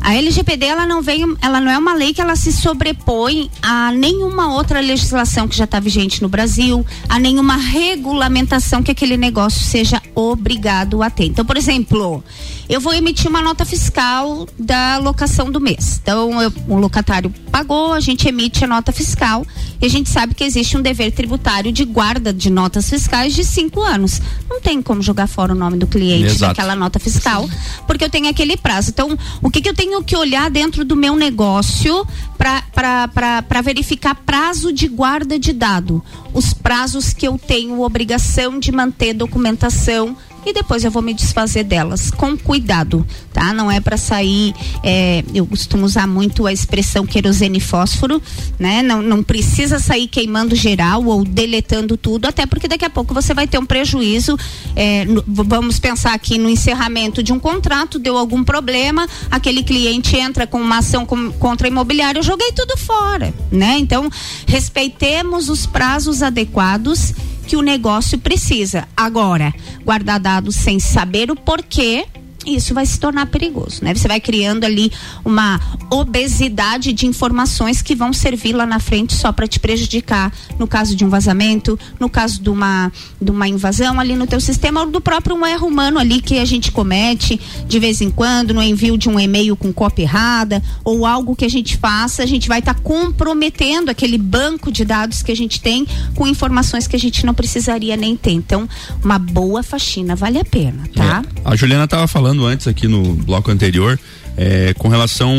a 0.00 0.14
LGPD 0.14 0.66
ela 0.66 0.86
não 0.86 1.02
vem, 1.02 1.24
ela 1.40 1.60
não 1.60 1.70
é 1.70 1.78
uma 1.78 1.94
lei 1.94 2.14
que 2.14 2.20
ela 2.20 2.36
se 2.36 2.52
sobrepõe 2.52 3.50
a 3.62 3.92
nenhuma 3.92 4.54
outra 4.54 4.80
legislação 4.80 5.46
que 5.46 5.56
já 5.56 5.64
está 5.64 5.78
vigente 5.78 6.22
no 6.22 6.28
Brasil, 6.28 6.84
a 7.08 7.18
nenhuma 7.18 7.56
regulamentação 7.56 8.82
que 8.82 8.90
aquele 8.90 9.16
negócio 9.16 9.60
seja 9.60 10.00
obrigado 10.14 11.02
a 11.02 11.10
ter. 11.10 11.26
Então, 11.26 11.44
por 11.44 11.56
exemplo, 11.56 12.22
eu 12.68 12.80
vou 12.80 12.94
emitir 12.94 13.28
uma 13.28 13.42
nota 13.42 13.64
fiscal 13.64 14.46
da 14.58 14.96
locação 14.98 15.50
do 15.50 15.60
mês. 15.60 15.98
Então, 16.02 16.40
eu, 16.40 16.52
o 16.68 16.76
locatário 16.76 17.32
pagou, 17.50 17.92
a 17.92 18.00
gente 18.00 18.28
emite 18.28 18.64
a 18.64 18.68
nota 18.68 18.92
fiscal 18.92 19.44
e 19.82 19.86
a 19.86 19.88
gente 19.88 20.08
sabe 20.08 20.34
que 20.34 20.44
existe 20.44 20.76
um 20.76 20.82
dever 20.82 21.10
tributário 21.10 21.72
de 21.72 21.84
guarda 21.84 22.32
de 22.32 22.48
notas 22.48 22.88
fiscais 22.88 23.34
de 23.34 23.44
cinco 23.44 23.82
anos. 23.82 24.22
Não 24.48 24.60
tem 24.60 24.80
como 24.80 25.02
jogar 25.02 25.26
fora 25.26 25.52
o 25.52 25.56
nome 25.56 25.78
do 25.78 25.86
cliente 25.86 26.26
Exato. 26.26 26.54
daquela 26.54 26.76
nota 26.76 26.98
fiscal, 26.98 27.48
porque 27.86 28.04
eu 28.04 28.10
tenho 28.10 28.28
aquele 28.28 28.56
prazo. 28.56 28.90
Então, 28.90 29.18
o 29.42 29.50
que, 29.50 29.60
que 29.60 29.68
eu 29.68 29.74
tenho 29.74 29.89
tenho 29.90 30.04
que 30.04 30.16
olhar 30.16 30.48
dentro 30.48 30.84
do 30.84 30.94
meu 30.94 31.16
negócio 31.16 32.06
para 32.38 33.60
verificar 33.60 34.14
prazo 34.14 34.72
de 34.72 34.86
guarda 34.86 35.36
de 35.36 35.52
dado. 35.52 36.00
Os 36.32 36.54
prazos 36.54 37.12
que 37.12 37.26
eu 37.26 37.36
tenho 37.36 37.80
obrigação 37.80 38.60
de 38.60 38.70
manter 38.70 39.14
documentação 39.14 40.16
e 40.44 40.52
depois 40.52 40.84
eu 40.84 40.90
vou 40.90 41.02
me 41.02 41.14
desfazer 41.14 41.64
delas 41.64 42.10
com 42.10 42.36
cuidado, 42.36 43.06
tá? 43.32 43.52
Não 43.52 43.70
é 43.70 43.80
para 43.80 43.96
sair, 43.96 44.54
é, 44.82 45.24
eu 45.34 45.46
costumo 45.46 45.84
usar 45.84 46.06
muito 46.06 46.46
a 46.46 46.52
expressão 46.52 47.06
querosene 47.06 47.58
e 47.58 47.60
fósforo, 47.60 48.22
né? 48.58 48.82
Não, 48.82 49.02
não 49.02 49.22
precisa 49.22 49.78
sair 49.78 50.08
queimando 50.08 50.54
geral 50.54 51.04
ou 51.04 51.24
deletando 51.24 51.96
tudo, 51.96 52.26
até 52.26 52.46
porque 52.46 52.68
daqui 52.68 52.84
a 52.84 52.90
pouco 52.90 53.12
você 53.12 53.34
vai 53.34 53.46
ter 53.46 53.58
um 53.58 53.66
prejuízo. 53.66 54.36
É, 54.74 55.04
vamos 55.26 55.78
pensar 55.78 56.14
aqui 56.14 56.38
no 56.38 56.48
encerramento 56.48 57.22
de 57.22 57.32
um 57.32 57.38
contrato, 57.38 57.98
deu 57.98 58.16
algum 58.16 58.42
problema, 58.42 59.06
aquele 59.30 59.62
cliente 59.62 60.16
entra 60.16 60.46
com 60.46 60.60
uma 60.60 60.78
ação 60.78 61.04
com, 61.04 61.32
contra 61.32 61.66
a 61.66 61.70
imobiliária, 61.70 62.18
eu 62.18 62.22
joguei 62.22 62.52
tudo 62.52 62.76
fora, 62.76 63.32
né? 63.50 63.76
Então, 63.78 64.10
respeitemos 64.46 65.48
os 65.48 65.66
prazos 65.66 66.22
adequados 66.22 67.14
que 67.50 67.56
o 67.56 67.62
negócio 67.62 68.16
precisa. 68.16 68.86
Agora, 68.96 69.52
guardar 69.84 70.20
dados 70.20 70.54
sem 70.54 70.78
saber 70.78 71.32
o 71.32 71.34
porquê 71.34 72.06
isso 72.46 72.72
vai 72.72 72.86
se 72.86 72.98
tornar 72.98 73.26
perigoso, 73.26 73.84
né? 73.84 73.94
Você 73.94 74.08
vai 74.08 74.20
criando 74.20 74.64
ali 74.64 74.90
uma 75.24 75.60
obesidade 75.90 76.92
de 76.92 77.06
informações 77.06 77.82
que 77.82 77.94
vão 77.94 78.12
servir 78.12 78.52
lá 78.52 78.66
na 78.66 78.78
frente 78.78 79.14
só 79.14 79.30
para 79.32 79.46
te 79.46 79.60
prejudicar 79.60 80.32
no 80.58 80.66
caso 80.66 80.96
de 80.96 81.04
um 81.04 81.08
vazamento, 81.08 81.78
no 81.98 82.08
caso 82.08 82.42
de 82.42 82.48
uma 82.48 82.90
de 83.20 83.30
uma 83.30 83.46
invasão 83.46 84.00
ali 84.00 84.16
no 84.16 84.26
teu 84.26 84.40
sistema 84.40 84.80
ou 84.80 84.90
do 84.90 85.00
próprio 85.00 85.36
um 85.36 85.46
erro 85.46 85.66
humano 85.66 85.98
ali 85.98 86.20
que 86.20 86.38
a 86.38 86.44
gente 86.44 86.72
comete 86.72 87.40
de 87.66 87.78
vez 87.78 88.00
em 88.00 88.10
quando 88.10 88.54
no 88.54 88.62
envio 88.62 88.96
de 88.96 89.08
um 89.08 89.18
e-mail 89.18 89.56
com 89.56 89.72
cópia 89.72 90.02
errada 90.02 90.62
ou 90.84 91.06
algo 91.06 91.36
que 91.36 91.44
a 91.44 91.50
gente 91.50 91.76
faça, 91.76 92.22
a 92.22 92.26
gente 92.26 92.48
vai 92.48 92.60
estar 92.60 92.74
tá 92.74 92.80
comprometendo 92.80 93.90
aquele 93.90 94.18
banco 94.18 94.72
de 94.72 94.84
dados 94.84 95.22
que 95.22 95.32
a 95.32 95.36
gente 95.36 95.60
tem 95.60 95.86
com 96.14 96.26
informações 96.26 96.86
que 96.86 96.96
a 96.96 96.98
gente 96.98 97.24
não 97.24 97.34
precisaria 97.34 97.96
nem 97.96 98.16
ter. 98.16 98.32
Então, 98.32 98.68
uma 99.02 99.18
boa 99.18 99.62
faxina 99.62 100.14
vale 100.14 100.38
a 100.38 100.44
pena, 100.44 100.88
tá? 100.94 101.22
É, 101.34 101.40
a 101.44 101.56
Juliana 101.56 101.84
estava 101.84 102.06
falando 102.06 102.29
falando 102.30 102.46
antes 102.46 102.68
aqui 102.68 102.86
no 102.86 103.14
bloco 103.14 103.50
anterior, 103.50 103.98
é, 104.36 104.72
com 104.74 104.86
relação 104.86 105.34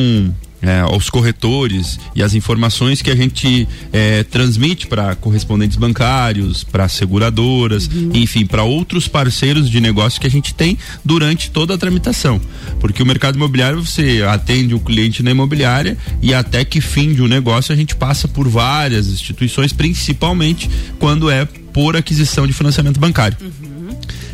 é, 0.62 0.82
aos 0.82 1.10
corretores 1.10 1.98
e 2.14 2.22
as 2.22 2.36
informações 2.36 3.02
que 3.02 3.10
a 3.10 3.16
gente 3.16 3.66
é, 3.94 4.24
transmite 4.24 4.88
para 4.88 5.16
correspondentes 5.16 5.78
bancários, 5.78 6.66
para 6.66 6.90
seguradoras, 6.90 7.88
uhum. 7.88 8.12
enfim, 8.14 8.46
para 8.46 8.64
outros 8.64 9.08
parceiros 9.08 9.70
de 9.70 9.80
negócio 9.80 10.20
que 10.20 10.28
a 10.28 10.30
gente 10.30 10.54
tem 10.54 10.78
durante 11.04 11.50
toda 11.50 11.76
a 11.76 11.78
tramitação. 11.78 12.42
Porque 12.82 13.02
o 13.02 13.06
mercado 13.06 13.36
imobiliário 13.36 13.82
você 13.82 14.22
atende 14.28 14.76
o 14.76 14.80
cliente 14.82 15.24
na 15.24 15.32
imobiliária 15.32 15.98
e 16.22 16.34
até 16.34 16.66
que 16.66 16.82
fim 16.82 17.14
de 17.14 17.22
um 17.22 17.28
negócio 17.28 17.72
a 17.72 17.76
gente 17.76 17.96
passa 17.96 18.28
por 18.28 18.50
várias 18.50 19.08
instituições, 19.08 19.72
principalmente 19.72 20.70
quando 21.00 21.30
é 21.30 21.46
por 21.46 21.96
aquisição 21.96 22.46
de 22.46 22.52
financiamento 22.52 23.00
bancário. 23.00 23.38
Uhum. 23.42 23.61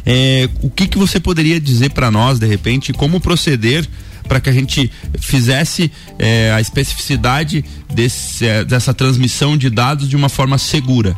É, 0.09 0.49
o 0.61 0.69
que, 0.69 0.87
que 0.87 0.97
você 0.97 1.19
poderia 1.19 1.59
dizer 1.59 1.91
para 1.91 2.09
nós, 2.09 2.39
de 2.39 2.47
repente, 2.47 2.93
como 2.93 3.19
proceder 3.19 3.85
para 4.25 4.39
que 4.39 4.49
a 4.49 4.53
gente 4.53 4.89
fizesse 5.19 5.91
é, 6.17 6.51
a 6.53 6.61
especificidade 6.61 7.63
desse, 7.93 8.45
é, 8.45 8.63
dessa 8.63 8.93
transmissão 8.93 9.57
de 9.57 9.69
dados 9.69 10.07
de 10.07 10.15
uma 10.15 10.29
forma 10.29 10.57
segura? 10.57 11.17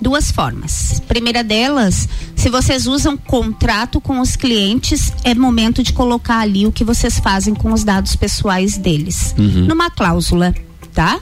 duas 0.00 0.30
formas. 0.30 1.02
Primeira 1.08 1.42
delas, 1.42 2.08
se 2.36 2.48
vocês 2.48 2.86
usam 2.86 3.16
contrato 3.16 4.00
com 4.00 4.20
os 4.20 4.36
clientes, 4.36 5.12
é 5.24 5.34
momento 5.34 5.82
de 5.82 5.92
colocar 5.92 6.38
ali 6.38 6.66
o 6.68 6.72
que 6.72 6.84
vocês 6.84 7.18
fazem 7.18 7.52
com 7.52 7.72
os 7.72 7.82
dados 7.82 8.14
pessoais 8.14 8.78
deles, 8.78 9.34
uhum. 9.36 9.66
numa 9.66 9.90
cláusula, 9.90 10.54
tá? 10.94 11.20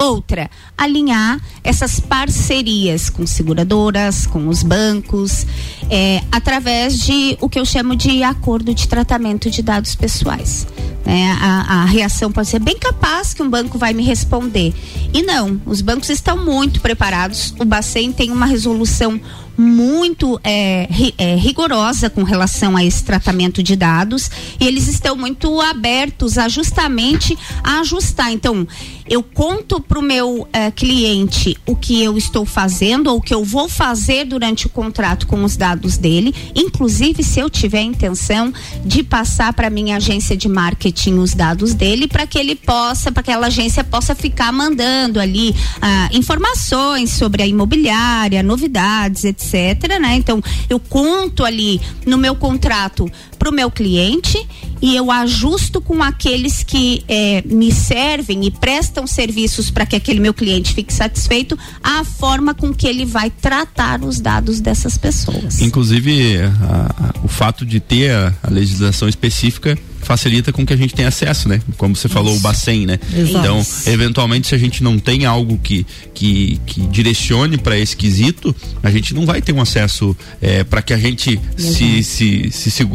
Outra, 0.00 0.50
alinhar 0.78 1.38
essas 1.62 2.00
parcerias 2.00 3.10
com 3.10 3.26
seguradoras, 3.26 4.26
com 4.26 4.48
os 4.48 4.62
bancos, 4.62 5.46
é, 5.90 6.22
através 6.32 6.98
de 6.98 7.36
o 7.38 7.50
que 7.50 7.60
eu 7.60 7.66
chamo 7.66 7.94
de 7.94 8.22
acordo 8.22 8.72
de 8.72 8.88
tratamento 8.88 9.50
de 9.50 9.60
dados 9.60 9.94
pessoais. 9.94 10.66
É, 11.04 11.30
a, 11.32 11.82
a, 11.82 11.84
reação 11.84 12.30
pode 12.32 12.48
ser 12.48 12.60
bem 12.60 12.78
capaz 12.78 13.34
que 13.34 13.42
um 13.42 13.50
banco 13.50 13.76
vai 13.78 13.92
me 13.92 14.02
responder. 14.02 14.72
E 15.12 15.22
não, 15.22 15.60
os 15.66 15.82
bancos 15.82 16.08
estão 16.08 16.42
muito 16.44 16.80
preparados. 16.80 17.54
O 17.58 17.64
Bacen 17.64 18.12
tem 18.12 18.30
uma 18.30 18.46
resolução 18.46 19.20
muito 19.60 20.40
é, 20.42 20.88
ri, 20.90 21.14
é, 21.18 21.34
rigorosa 21.34 22.08
com 22.08 22.22
relação 22.22 22.76
a 22.76 22.84
esse 22.84 23.04
tratamento 23.04 23.62
de 23.62 23.76
dados 23.76 24.30
e 24.58 24.66
eles 24.66 24.88
estão 24.88 25.14
muito 25.14 25.60
abertos 25.60 26.38
a 26.38 26.48
justamente 26.48 27.36
a 27.62 27.80
ajustar. 27.80 28.32
Então, 28.32 28.66
eu 29.10 29.22
conto 29.22 29.80
para 29.80 29.98
o 29.98 30.02
meu 30.02 30.48
é, 30.52 30.70
cliente 30.70 31.56
o 31.66 31.76
que 31.76 32.02
eu 32.02 32.16
estou 32.16 32.46
fazendo 32.46 33.08
ou 33.08 33.18
o 33.18 33.20
que 33.20 33.34
eu 33.34 33.44
vou 33.44 33.68
fazer 33.68 34.24
durante 34.24 34.66
o 34.66 34.70
contrato 34.70 35.26
com 35.26 35.44
os 35.44 35.56
dados 35.56 35.98
dele, 35.98 36.34
inclusive 36.54 37.22
se 37.22 37.40
eu 37.40 37.50
tiver 37.50 37.80
a 37.80 37.82
intenção 37.82 38.52
de 38.84 39.02
passar 39.02 39.52
para 39.52 39.68
minha 39.68 39.96
agência 39.96 40.36
de 40.36 40.48
marketing 40.48 41.18
os 41.18 41.34
dados 41.34 41.74
dele 41.74 42.06
para 42.08 42.26
que 42.26 42.38
ele 42.38 42.54
possa, 42.54 43.12
para 43.12 43.22
que 43.22 43.30
aquela 43.30 43.48
agência 43.48 43.84
possa 43.84 44.14
ficar 44.14 44.50
mandando 44.50 45.20
ali 45.20 45.54
ah, 45.82 46.08
informações 46.12 47.10
sobre 47.10 47.42
a 47.42 47.46
imobiliária, 47.46 48.42
novidades, 48.42 49.24
etc 49.24 49.90
né? 49.98 50.14
Então, 50.14 50.42
eu 50.68 50.78
conto 50.78 51.44
ali 51.44 51.80
no 52.06 52.18
meu 52.18 52.34
contrato 52.34 53.10
para 53.38 53.48
o 53.48 53.52
meu 53.52 53.70
cliente 53.70 54.46
e 54.82 54.96
eu 54.96 55.10
ajusto 55.10 55.80
com 55.80 56.02
aqueles 56.02 56.62
que 56.62 57.04
é, 57.08 57.42
me 57.46 57.72
servem 57.72 58.44
e 58.44 58.50
prestam 58.50 59.06
serviços 59.06 59.70
para 59.70 59.84
que 59.86 59.96
aquele 59.96 60.20
meu 60.20 60.32
cliente 60.32 60.72
fique 60.74 60.92
satisfeito 60.92 61.58
a 61.82 62.04
forma 62.04 62.54
com 62.54 62.72
que 62.72 62.86
ele 62.86 63.04
vai 63.04 63.30
tratar 63.30 64.02
os 64.02 64.20
dados 64.20 64.60
dessas 64.60 64.96
pessoas. 64.96 65.60
Inclusive, 65.60 66.36
a, 66.38 67.12
a, 67.20 67.24
o 67.24 67.28
fato 67.28 67.64
de 67.66 67.80
ter 67.80 68.10
a, 68.10 68.34
a 68.42 68.50
legislação 68.50 69.08
específica 69.08 69.78
facilita 70.10 70.52
com 70.52 70.66
que 70.66 70.72
a 70.72 70.76
gente 70.76 70.92
tenha 70.92 71.06
acesso, 71.06 71.48
né? 71.48 71.62
Como 71.76 71.94
você 71.94 72.08
falou, 72.08 72.34
o 72.34 72.40
Bacen, 72.40 72.84
né? 72.84 72.98
Exato. 73.16 73.38
Então, 73.38 73.64
eventualmente, 73.86 74.48
se 74.48 74.56
a 74.56 74.58
gente 74.58 74.82
não 74.82 74.98
tem 74.98 75.24
algo 75.24 75.56
que, 75.56 75.86
que, 76.12 76.60
que 76.66 76.80
direcione 76.88 77.56
para 77.56 77.78
esse 77.78 77.96
quesito, 77.96 78.54
a 78.82 78.90
gente 78.90 79.14
não 79.14 79.24
vai 79.24 79.40
ter 79.40 79.52
um 79.52 79.60
acesso 79.60 80.16
é, 80.42 80.64
para 80.64 80.82
que 80.82 80.92
a 80.92 80.98
gente 80.98 81.40
se, 81.56 82.02
se, 82.02 82.50
se, 82.50 82.70
se, 82.72 82.88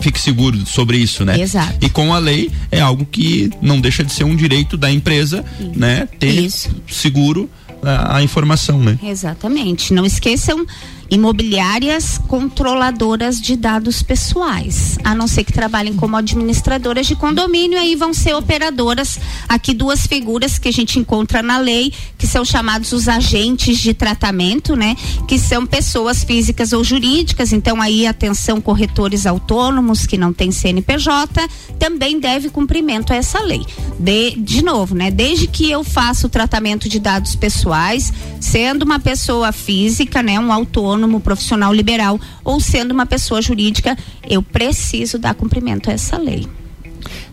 fique 0.00 0.18
seguro 0.18 0.64
sobre 0.64 0.96
isso, 0.96 1.22
né? 1.22 1.38
Exato. 1.38 1.84
E 1.84 1.90
com 1.90 2.14
a 2.14 2.18
lei 2.18 2.50
é 2.70 2.80
algo 2.80 3.04
que 3.04 3.50
não 3.60 3.78
deixa 3.78 4.02
de 4.02 4.10
ser 4.10 4.24
um 4.24 4.34
direito 4.34 4.78
da 4.78 4.90
empresa, 4.90 5.44
né? 5.76 6.08
Ter 6.18 6.32
isso. 6.32 6.70
seguro 6.90 7.50
a, 7.82 8.16
a 8.16 8.22
informação, 8.22 8.80
né? 8.80 8.98
Exatamente. 9.02 9.92
Não 9.92 10.06
esqueçam 10.06 10.64
imobiliárias 11.10 12.18
controladoras 12.28 13.40
de 13.40 13.56
dados 13.56 14.02
pessoais, 14.02 14.98
a 15.04 15.14
não 15.14 15.26
ser 15.26 15.44
que 15.44 15.52
trabalhem 15.52 15.94
como 15.94 16.16
administradoras 16.16 17.06
de 17.06 17.14
condomínio, 17.14 17.78
aí 17.78 17.94
vão 17.94 18.12
ser 18.14 18.34
operadoras. 18.34 19.18
Aqui 19.48 19.74
duas 19.74 20.06
figuras 20.06 20.58
que 20.58 20.68
a 20.68 20.72
gente 20.72 20.98
encontra 20.98 21.42
na 21.42 21.58
lei, 21.58 21.92
que 22.16 22.26
são 22.26 22.44
chamados 22.44 22.92
os 22.92 23.08
agentes 23.08 23.78
de 23.78 23.92
tratamento, 23.92 24.74
né? 24.76 24.96
Que 25.28 25.38
são 25.38 25.66
pessoas 25.66 26.24
físicas 26.24 26.72
ou 26.72 26.82
jurídicas. 26.82 27.52
Então 27.52 27.80
aí 27.80 28.06
atenção 28.06 28.60
corretores 28.60 29.26
autônomos 29.26 30.06
que 30.06 30.16
não 30.16 30.32
têm 30.32 30.50
CNPJ 30.50 31.48
também 31.78 32.18
deve 32.18 32.48
cumprimento 32.48 33.12
a 33.12 33.16
essa 33.16 33.40
lei. 33.40 33.64
De, 33.98 34.32
de 34.36 34.62
novo, 34.62 34.94
né? 34.94 35.10
Desde 35.10 35.46
que 35.46 35.70
eu 35.70 35.84
faça 35.84 36.26
o 36.26 36.30
tratamento 36.30 36.88
de 36.88 36.98
dados 36.98 37.34
pessoais, 37.34 38.12
sendo 38.40 38.82
uma 38.84 38.98
pessoa 38.98 39.52
física, 39.52 40.22
né? 40.22 40.38
Um 40.38 40.52
autônomo, 40.52 40.93
profissional 41.20 41.72
liberal, 41.72 42.20
ou 42.42 42.60
sendo 42.60 42.92
uma 42.92 43.06
pessoa 43.06 43.42
jurídica, 43.42 43.96
eu 44.28 44.42
preciso 44.42 45.18
dar 45.18 45.34
cumprimento 45.34 45.90
a 45.90 45.92
essa 45.92 46.16
lei. 46.16 46.46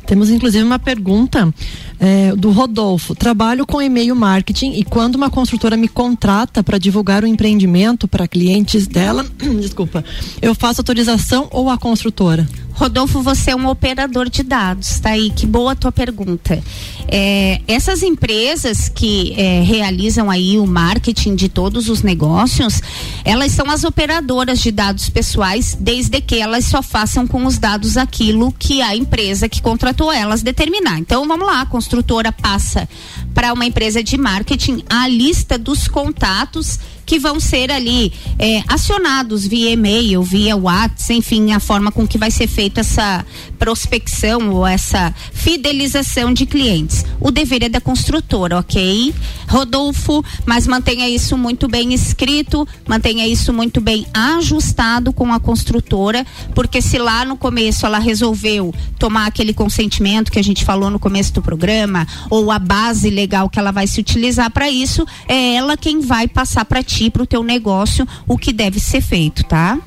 Temos 0.05 0.29
inclusive 0.29 0.63
uma 0.63 0.79
pergunta 0.79 1.53
é, 2.01 2.35
do 2.35 2.49
Rodolfo. 2.49 3.13
Trabalho 3.13 3.65
com 3.67 3.79
e-mail 3.79 4.15
marketing 4.15 4.71
e 4.71 4.83
quando 4.83 5.15
uma 5.15 5.29
construtora 5.29 5.77
me 5.77 5.87
contrata 5.87 6.63
para 6.63 6.79
divulgar 6.79 7.23
o 7.23 7.27
um 7.27 7.29
empreendimento 7.29 8.07
para 8.07 8.27
clientes 8.27 8.87
dela, 8.87 9.23
desculpa, 9.61 10.03
eu 10.41 10.55
faço 10.55 10.81
autorização 10.81 11.47
ou 11.51 11.69
a 11.69 11.77
construtora? 11.77 12.47
Rodolfo, 12.73 13.21
você 13.21 13.51
é 13.51 13.55
um 13.55 13.67
operador 13.67 14.27
de 14.27 14.41
dados, 14.41 14.99
tá 14.99 15.09
aí? 15.09 15.29
Que 15.29 15.45
boa 15.45 15.73
a 15.73 15.75
tua 15.75 15.91
pergunta. 15.91 16.63
É, 17.07 17.61
essas 17.67 18.01
empresas 18.01 18.89
que 18.89 19.33
é, 19.37 19.61
realizam 19.61 20.31
aí 20.31 20.57
o 20.57 20.65
marketing 20.65 21.35
de 21.35 21.47
todos 21.47 21.89
os 21.89 22.01
negócios, 22.01 22.81
elas 23.23 23.51
são 23.51 23.69
as 23.69 23.83
operadoras 23.83 24.59
de 24.59 24.71
dados 24.71 25.09
pessoais, 25.09 25.77
desde 25.79 26.21
que 26.21 26.37
elas 26.37 26.65
só 26.65 26.81
façam 26.81 27.27
com 27.27 27.45
os 27.45 27.59
dados 27.59 27.97
aquilo 27.97 28.51
que 28.57 28.81
a 28.81 28.95
empresa 28.95 29.47
que 29.47 29.61
contratou 29.61 30.11
elas 30.11 30.41
determinar. 30.41 30.97
Então, 30.97 31.27
vamos 31.27 31.45
lá, 31.45 31.61
a 31.61 31.65
construtora 31.91 32.31
passa 32.31 32.87
para 33.33 33.51
uma 33.51 33.65
empresa 33.65 34.01
de 34.01 34.17
marketing 34.17 34.81
a 34.89 35.09
lista 35.09 35.57
dos 35.57 35.89
contatos 35.89 36.79
que 37.05 37.19
vão 37.19 37.39
ser 37.39 37.71
ali 37.71 38.11
é, 38.39 38.63
acionados 38.67 39.45
via 39.45 39.71
e-mail, 39.71 40.23
via 40.23 40.55
WhatsApp, 40.55 41.13
enfim, 41.13 41.53
a 41.53 41.59
forma 41.59 41.91
com 41.91 42.07
que 42.07 42.17
vai 42.17 42.31
ser 42.31 42.47
feita 42.47 42.81
essa 42.81 43.25
prospecção 43.57 44.51
ou 44.51 44.65
essa 44.65 45.13
fidelização 45.31 46.33
de 46.33 46.45
clientes. 46.45 47.05
O 47.19 47.31
dever 47.31 47.63
é 47.63 47.69
da 47.69 47.81
construtora, 47.81 48.59
ok? 48.59 49.13
Rodolfo, 49.47 50.23
mas 50.45 50.65
mantenha 50.65 51.07
isso 51.09 51.37
muito 51.37 51.67
bem 51.67 51.93
escrito, 51.93 52.67
mantenha 52.87 53.27
isso 53.27 53.53
muito 53.53 53.81
bem 53.81 54.05
ajustado 54.13 55.13
com 55.13 55.31
a 55.33 55.39
construtora, 55.39 56.25
porque 56.55 56.81
se 56.81 56.97
lá 56.97 57.25
no 57.25 57.37
começo 57.37 57.85
ela 57.85 57.99
resolveu 57.99 58.73
tomar 58.97 59.27
aquele 59.27 59.53
consentimento 59.53 60.31
que 60.31 60.39
a 60.39 60.43
gente 60.43 60.63
falou 60.63 60.89
no 60.89 60.99
começo 60.99 61.33
do 61.33 61.41
programa, 61.41 62.07
ou 62.29 62.51
a 62.51 62.59
base 62.59 63.09
legal 63.09 63.49
que 63.49 63.59
ela 63.59 63.71
vai 63.71 63.87
se 63.87 63.99
utilizar 63.99 64.49
para 64.51 64.69
isso, 64.69 65.05
é 65.27 65.55
ela 65.55 65.77
quem 65.77 65.99
vai 65.99 66.27
passar 66.27 66.65
para 66.65 66.83
ti, 66.83 67.00
para 67.09 67.23
o 67.23 67.27
teu 67.27 67.43
negócio, 67.43 68.07
o 68.27 68.37
que 68.37 68.53
deve 68.53 68.79
ser 68.79 69.01
feito, 69.01 69.43
tá? 69.43 69.79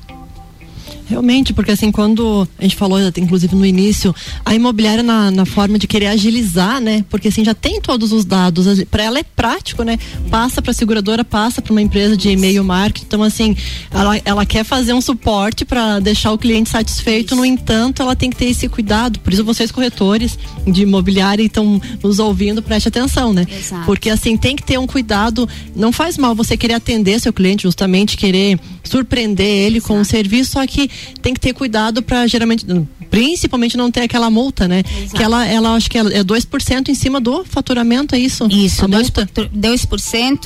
Realmente, 1.07 1.53
porque 1.53 1.71
assim, 1.71 1.91
quando 1.91 2.47
a 2.57 2.63
gente 2.63 2.75
falou, 2.75 2.99
inclusive 3.17 3.55
no 3.55 3.65
início, 3.65 4.13
a 4.43 4.55
imobiliária 4.55 5.03
na, 5.03 5.29
na 5.29 5.45
forma 5.45 5.77
de 5.77 5.87
querer 5.87 6.07
agilizar, 6.07 6.81
né? 6.81 7.05
Porque 7.09 7.27
assim, 7.27 7.45
já 7.45 7.53
tem 7.53 7.79
todos 7.79 8.11
os 8.11 8.25
dados, 8.25 8.83
para 8.85 9.03
ela 9.03 9.19
é 9.19 9.23
prático, 9.23 9.83
né? 9.83 9.99
Passa 10.31 10.61
para 10.61 10.71
a 10.71 10.73
seguradora, 10.73 11.23
passa 11.23 11.61
para 11.61 11.71
uma 11.71 11.81
empresa 11.81 12.17
de 12.17 12.29
e-mail 12.29 12.63
marketing, 12.63 13.05
então 13.05 13.23
assim, 13.23 13.55
ela, 13.91 14.19
ela 14.25 14.45
quer 14.45 14.63
fazer 14.63 14.93
um 14.93 15.01
suporte 15.01 15.63
para 15.63 15.99
deixar 15.99 16.31
o 16.31 16.37
cliente 16.37 16.69
satisfeito, 16.69 17.27
isso. 17.27 17.35
no 17.35 17.45
entanto, 17.45 18.01
ela 18.01 18.15
tem 18.15 18.29
que 18.29 18.37
ter 18.37 18.45
esse 18.45 18.67
cuidado, 18.67 19.19
por 19.19 19.31
isso 19.31 19.43
vocês 19.43 19.71
corretores 19.71 20.39
de 20.65 20.83
imobiliária 20.83 21.43
estão 21.43 21.79
nos 22.01 22.17
ouvindo, 22.17 22.63
preste 22.63 22.87
atenção, 22.87 23.31
né? 23.31 23.45
Exato. 23.49 23.85
Porque 23.85 24.09
assim, 24.09 24.35
tem 24.37 24.55
que 24.55 24.63
ter 24.63 24.79
um 24.79 24.87
cuidado, 24.87 25.47
não 25.75 25.91
faz 25.91 26.17
mal 26.17 26.33
você 26.33 26.57
querer 26.57 26.73
atender 26.73 27.19
seu 27.19 27.31
cliente, 27.31 27.63
justamente 27.63 28.17
querer 28.17 28.59
surpreender 28.83 29.45
ele 29.45 29.77
Exato. 29.77 29.93
com 29.93 29.99
um 29.99 30.03
serviço, 30.03 30.51
só 30.51 30.65
que 30.65 30.89
tem 31.21 31.33
que 31.33 31.39
ter 31.39 31.53
cuidado 31.53 32.01
para 32.01 32.27
geralmente 32.27 32.65
principalmente 33.09 33.77
não 33.77 33.89
ter 33.89 34.01
aquela 34.01 34.29
multa, 34.29 34.67
né? 34.67 34.83
Exato. 34.85 35.15
Que 35.15 35.23
ela, 35.23 35.45
ela 35.45 35.75
acho 35.75 35.89
que 35.89 35.97
é 35.97 36.03
2% 36.03 36.89
em 36.89 36.95
cima 36.95 37.21
do 37.21 37.45
faturamento, 37.45 38.13
é 38.13 38.19
isso? 38.19 38.45
Isso, 38.51 38.85
2%, 38.85 39.49
2 39.53 39.87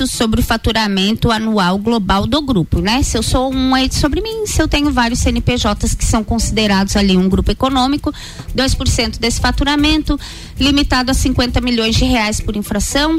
sobre 0.08 0.40
o 0.40 0.42
faturamento 0.42 1.32
anual 1.32 1.78
global 1.78 2.26
do 2.26 2.40
grupo, 2.40 2.80
né? 2.80 3.02
Se 3.02 3.18
eu 3.18 3.22
sou 3.22 3.52
um 3.52 3.76
é 3.76 3.88
sobre 3.90 4.20
mim, 4.20 4.46
se 4.46 4.62
eu 4.62 4.68
tenho 4.68 4.92
vários 4.92 5.20
CNPJs 5.20 5.94
que 5.94 6.04
são 6.04 6.22
considerados 6.22 6.96
ali 6.96 7.16
um 7.16 7.28
grupo 7.28 7.50
econômico, 7.50 8.12
2% 8.56 9.18
desse 9.18 9.40
faturamento, 9.40 10.18
limitado 10.58 11.10
a 11.10 11.14
50 11.14 11.60
milhões 11.60 11.96
de 11.96 12.04
reais 12.04 12.40
por 12.40 12.56
infração, 12.56 13.18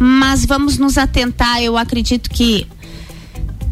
mas 0.00 0.46
vamos 0.46 0.78
nos 0.78 0.96
atentar, 0.96 1.62
eu 1.62 1.76
acredito 1.76 2.30
que 2.30 2.66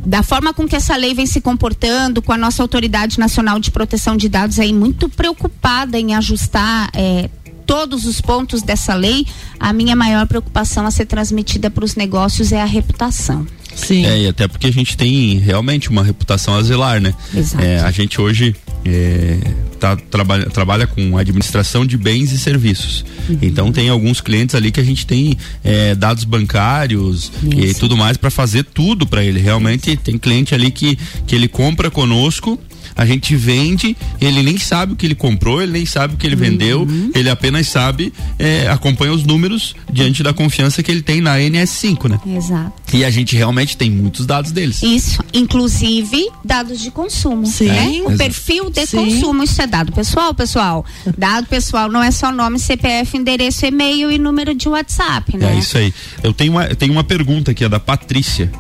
da 0.05 0.23
forma 0.23 0.53
com 0.53 0.69
que 0.69 0.77
essa 0.77 0.97
lei 0.97 1.15
vem 1.15 1.27
se 1.27 1.41
comportando, 1.41 2.21
com 2.21 2.33
a 2.33 2.39
nossa 2.39 2.63
autoridade 2.63 3.19
nacional 3.19 3.59
de 3.59 3.71
proteção 3.71 4.17
de 4.17 4.29
dados 4.29 4.59
aí 4.59 4.73
muito 4.73 5.09
preocupada 5.09 5.99
em 5.99 6.15
ajustar 6.15 6.91
é, 6.93 7.31
todos 7.67 8.05
os 8.05 8.21
pontos 8.21 8.63
dessa 8.63 8.95
lei, 8.95 9.27
a 9.59 9.73
minha 9.73 9.97
maior 9.97 10.27
preocupação 10.27 10.87
a 10.87 10.91
ser 10.91 11.07
transmitida 11.07 11.71
para 11.71 11.85
os 11.85 11.95
negócios 11.95 12.53
é 12.53 12.61
a 12.61 12.67
reputação. 12.67 13.47
Sim. 13.75 14.07
É, 14.07 14.23
e 14.23 14.29
até 14.29 14.47
porque 14.49 14.67
a 14.67 14.73
gente 14.73 14.97
tem 14.97 15.39
realmente 15.39 15.91
uma 15.91 16.03
reputação 16.03 16.55
a 16.55 16.63
zelar, 16.63 17.01
né? 17.01 17.15
Exato. 17.35 17.65
É, 17.65 17.81
a 17.81 17.91
gente 17.91 18.21
hoje 18.21 18.55
é, 18.85 19.39
tá, 19.81 19.97
trabalha, 19.97 20.47
trabalha 20.51 20.87
com 20.87 21.17
administração 21.17 21.85
de 21.87 21.97
bens 21.97 22.33
e 22.33 22.39
serviços. 22.39 23.05
Uhum. 23.29 23.39
Então 23.43 23.73
tem 23.73 23.89
alguns 23.89 24.21
clientes 24.21 24.55
ali 24.55 24.71
que 24.71 24.81
a 24.81 24.85
gente 24.85 25.07
tem 25.07 25.37
é, 25.63 25.95
dados 25.95 26.25
bancários 26.25 27.33
Isso. 27.43 27.61
e 27.61 27.75
tudo 27.75 27.97
mais 27.97 28.17
para 28.17 28.31
fazer 28.31 28.65
tudo 28.65 29.07
para 29.07 29.25
ele. 29.25 29.41
Realmente 29.41 29.97
tem 29.97 30.19
cliente 30.19 30.55
ali 30.55 30.71
que, 30.71 30.99
que 31.27 31.35
ele 31.35 31.49
compra 31.49 31.91
conosco 31.91 32.59
a 32.97 33.05
gente 33.05 33.35
vende, 33.37 33.97
ele 34.21 34.43
nem 34.43 34.59
sabe 34.59 34.93
o 34.93 34.97
que 34.97 35.07
ele 35.07 35.15
comprou, 35.15 35.61
ele 35.61 35.73
nem 35.73 35.87
sabe 35.87 36.15
o 36.15 36.17
que 36.17 36.27
ele 36.27 36.37
uhum. 36.37 36.41
vendeu, 36.41 36.89
ele 37.15 37.29
apenas 37.29 37.67
sabe, 37.69 38.13
é, 38.39 38.69
acompanha 38.69 39.13
os 39.13 39.25
números 39.25 39.75
diante 39.91 40.23
da 40.23 40.33
confiança 40.33 40.83
que 40.83 40.91
ele 40.91 41.03
tem 41.03 41.21
na 41.21 41.37
NS5, 41.37 42.09
né? 42.09 42.21
Exato. 42.37 42.73
E 42.93 43.05
a 43.05 43.11
gente 43.11 43.37
realmente 43.37 43.77
tem 43.77 43.91
muitos 43.91 44.27
dados 44.27 44.53
deles. 44.53 44.83
Isso, 44.83 45.23
inclusive 45.33 46.29
dados 46.45 46.81
de 46.81 46.91
consumo. 46.91 47.47
Sim. 47.47 47.67
Né? 47.67 47.89
O 48.05 48.11
Exato. 48.11 48.17
perfil 48.17 48.71
de 48.71 48.87
Sim. 48.87 48.97
consumo, 48.99 49.43
isso 49.43 49.61
é 49.61 49.67
dado 49.67 49.93
pessoal, 49.93 50.35
pessoal. 50.35 50.85
Dado 51.17 51.47
pessoal 51.47 51.91
não 51.91 52.03
é 52.03 52.11
só 52.11 52.31
nome, 52.31 52.59
CPF, 52.59 53.17
endereço, 53.17 53.65
e-mail 53.65 54.11
e 54.11 54.19
número 54.19 54.55
de 54.55 54.69
WhatsApp, 54.69 55.37
né? 55.37 55.55
É 55.55 55.59
isso 55.59 55.79
aí. 55.79 55.93
Eu 56.23 56.33
tenho 56.33 56.53
uma, 56.53 56.67
eu 56.67 56.77
tenho 56.77 56.93
uma 56.93 57.05
pergunta 57.05 57.51
aqui, 57.51 57.65
a 57.65 57.69
da 57.69 57.81
Patrícia. 57.81 58.51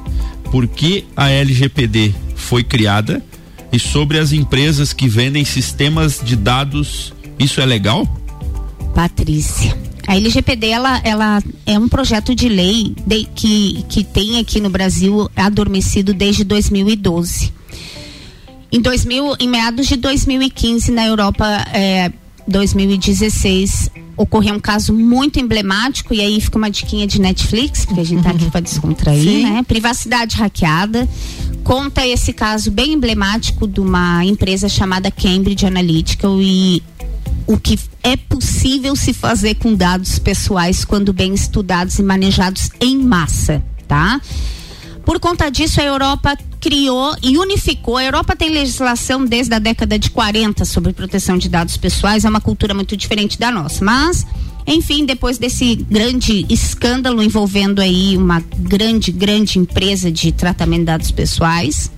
Por 0.50 0.66
que 0.66 1.04
a 1.16 1.30
LGPD 1.30 2.14
foi 2.36 2.62
criada? 2.62 3.22
E 3.74 3.78
sobre 3.80 4.20
as 4.20 4.32
empresas 4.32 4.92
que 4.92 5.08
vendem 5.08 5.44
sistemas 5.44 6.20
de 6.22 6.36
dados. 6.36 7.12
Isso 7.36 7.60
é 7.60 7.66
legal? 7.66 8.06
Patrícia. 8.94 9.76
A 10.06 10.16
LGPD 10.16 10.68
ela, 10.68 11.00
ela 11.02 11.42
é 11.66 11.76
um 11.76 11.88
projeto 11.88 12.36
de 12.36 12.48
lei 12.48 12.94
de, 13.04 13.24
que, 13.34 13.84
que 13.88 14.04
tem 14.04 14.38
aqui 14.38 14.60
no 14.60 14.70
Brasil 14.70 15.28
adormecido 15.34 16.14
desde 16.14 16.44
2012. 16.44 17.52
Em 18.70 18.80
2000, 18.80 19.36
em 19.40 19.48
meados 19.48 19.88
de 19.88 19.96
2015 19.96 20.92
na 20.92 21.06
Europa, 21.06 21.44
é, 21.72 22.12
2016 22.46 23.90
ocorreu 24.16 24.54
um 24.54 24.60
caso 24.60 24.92
muito 24.92 25.40
emblemático 25.40 26.14
e 26.14 26.20
aí 26.20 26.40
fica 26.40 26.56
uma 26.56 26.70
diquinha 26.70 27.06
de 27.06 27.20
Netflix, 27.20 27.84
porque 27.84 28.00
a 28.00 28.04
gente 28.04 28.22
tá 28.22 28.30
aqui 28.30 28.48
para 28.50 28.60
descontrair, 28.60 29.22
Sim. 29.22 29.42
né? 29.42 29.62
Privacidade 29.62 30.36
hackeada. 30.36 31.08
Conta 31.64 32.06
esse 32.06 32.32
caso 32.32 32.70
bem 32.70 32.92
emblemático 32.92 33.66
de 33.66 33.80
uma 33.80 34.24
empresa 34.24 34.68
chamada 34.68 35.10
Cambridge 35.10 35.66
Analytica 35.66 36.28
e 36.40 36.82
o 37.46 37.58
que 37.58 37.78
é 38.02 38.16
possível 38.16 38.94
se 38.94 39.12
fazer 39.12 39.54
com 39.54 39.74
dados 39.74 40.18
pessoais 40.18 40.84
quando 40.84 41.12
bem 41.12 41.34
estudados 41.34 41.98
e 41.98 42.02
manejados 42.02 42.70
em 42.80 42.98
massa, 42.98 43.62
tá? 43.88 44.20
Por 45.04 45.20
conta 45.20 45.50
disso, 45.50 45.80
a 45.80 45.84
Europa 45.84 46.36
criou 46.60 47.14
e 47.22 47.36
unificou. 47.36 47.98
A 47.98 48.04
Europa 48.04 48.34
tem 48.34 48.50
legislação 48.50 49.24
desde 49.24 49.54
a 49.54 49.58
década 49.58 49.98
de 49.98 50.10
40 50.10 50.64
sobre 50.64 50.92
proteção 50.94 51.36
de 51.36 51.48
dados 51.48 51.76
pessoais, 51.76 52.24
é 52.24 52.28
uma 52.28 52.40
cultura 52.40 52.72
muito 52.72 52.96
diferente 52.96 53.38
da 53.38 53.50
nossa. 53.50 53.84
Mas, 53.84 54.26
enfim, 54.66 55.04
depois 55.04 55.36
desse 55.36 55.74
grande 55.74 56.46
escândalo 56.48 57.22
envolvendo 57.22 57.82
aí 57.82 58.16
uma 58.16 58.42
grande, 58.56 59.12
grande 59.12 59.58
empresa 59.58 60.10
de 60.10 60.32
tratamento 60.32 60.80
de 60.80 60.86
dados 60.86 61.10
pessoais, 61.10 61.90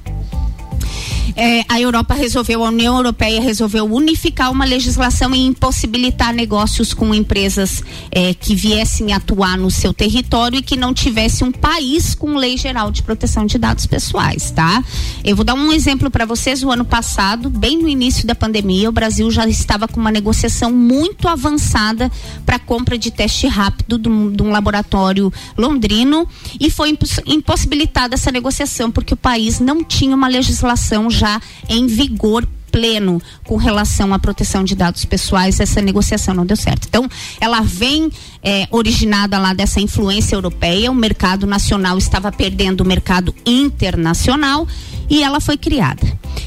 É, 1.36 1.62
a 1.68 1.78
Europa 1.78 2.14
resolveu, 2.14 2.64
a 2.64 2.68
União 2.68 2.96
Europeia 2.96 3.42
resolveu 3.42 3.84
unificar 3.84 4.50
uma 4.50 4.64
legislação 4.64 5.34
e 5.34 5.44
impossibilitar 5.44 6.32
negócios 6.32 6.94
com 6.94 7.14
empresas 7.14 7.84
é, 8.10 8.32
que 8.32 8.54
viessem 8.54 9.12
atuar 9.12 9.58
no 9.58 9.70
seu 9.70 9.92
território 9.92 10.58
e 10.58 10.62
que 10.62 10.78
não 10.78 10.94
tivesse 10.94 11.44
um 11.44 11.52
país 11.52 12.14
com 12.14 12.36
lei 12.36 12.56
geral 12.56 12.90
de 12.90 13.02
proteção 13.02 13.44
de 13.44 13.58
dados 13.58 13.84
pessoais, 13.84 14.50
tá? 14.50 14.82
Eu 15.22 15.36
vou 15.36 15.44
dar 15.44 15.52
um 15.52 15.70
exemplo 15.74 16.10
para 16.10 16.24
vocês. 16.24 16.62
O 16.62 16.70
ano 16.70 16.86
passado, 16.86 17.50
bem 17.50 17.76
no 17.76 17.88
início 17.88 18.26
da 18.26 18.34
pandemia, 18.34 18.88
o 18.88 18.92
Brasil 18.92 19.30
já 19.30 19.46
estava 19.46 19.86
com 19.86 20.00
uma 20.00 20.10
negociação 20.10 20.72
muito 20.72 21.28
avançada 21.28 22.10
para 22.46 22.58
compra 22.58 22.96
de 22.96 23.10
teste 23.10 23.46
rápido 23.46 23.98
de 23.98 24.08
um, 24.08 24.32
de 24.32 24.42
um 24.42 24.50
laboratório 24.50 25.30
londrino 25.56 26.26
e 26.58 26.70
foi 26.70 26.88
imposs 26.88 27.20
impossibilitada 27.26 28.14
essa 28.14 28.32
negociação 28.32 28.90
porque 28.90 29.12
o 29.12 29.16
país 29.16 29.60
não 29.60 29.84
tinha 29.84 30.14
uma 30.14 30.28
legislação 30.28 31.10
já 31.10 31.25
já 31.26 31.40
em 31.68 31.86
vigor 31.86 32.46
pleno 32.76 33.22
com 33.42 33.56
relação 33.56 34.12
à 34.12 34.18
proteção 34.18 34.62
de 34.62 34.74
dados 34.74 35.06
pessoais, 35.06 35.60
essa 35.60 35.80
negociação 35.80 36.34
não 36.34 36.44
deu 36.44 36.58
certo. 36.58 36.86
Então, 36.86 37.08
ela 37.40 37.62
vem 37.62 38.10
é, 38.42 38.68
originada 38.70 39.38
lá 39.38 39.54
dessa 39.54 39.80
influência 39.80 40.36
europeia, 40.36 40.90
o 40.90 40.94
mercado 40.94 41.46
nacional 41.46 41.96
estava 41.96 42.30
perdendo 42.30 42.82
o 42.82 42.86
mercado 42.86 43.34
internacional 43.46 44.68
e 45.08 45.22
ela 45.22 45.40
foi 45.40 45.56
criada. 45.56 46.06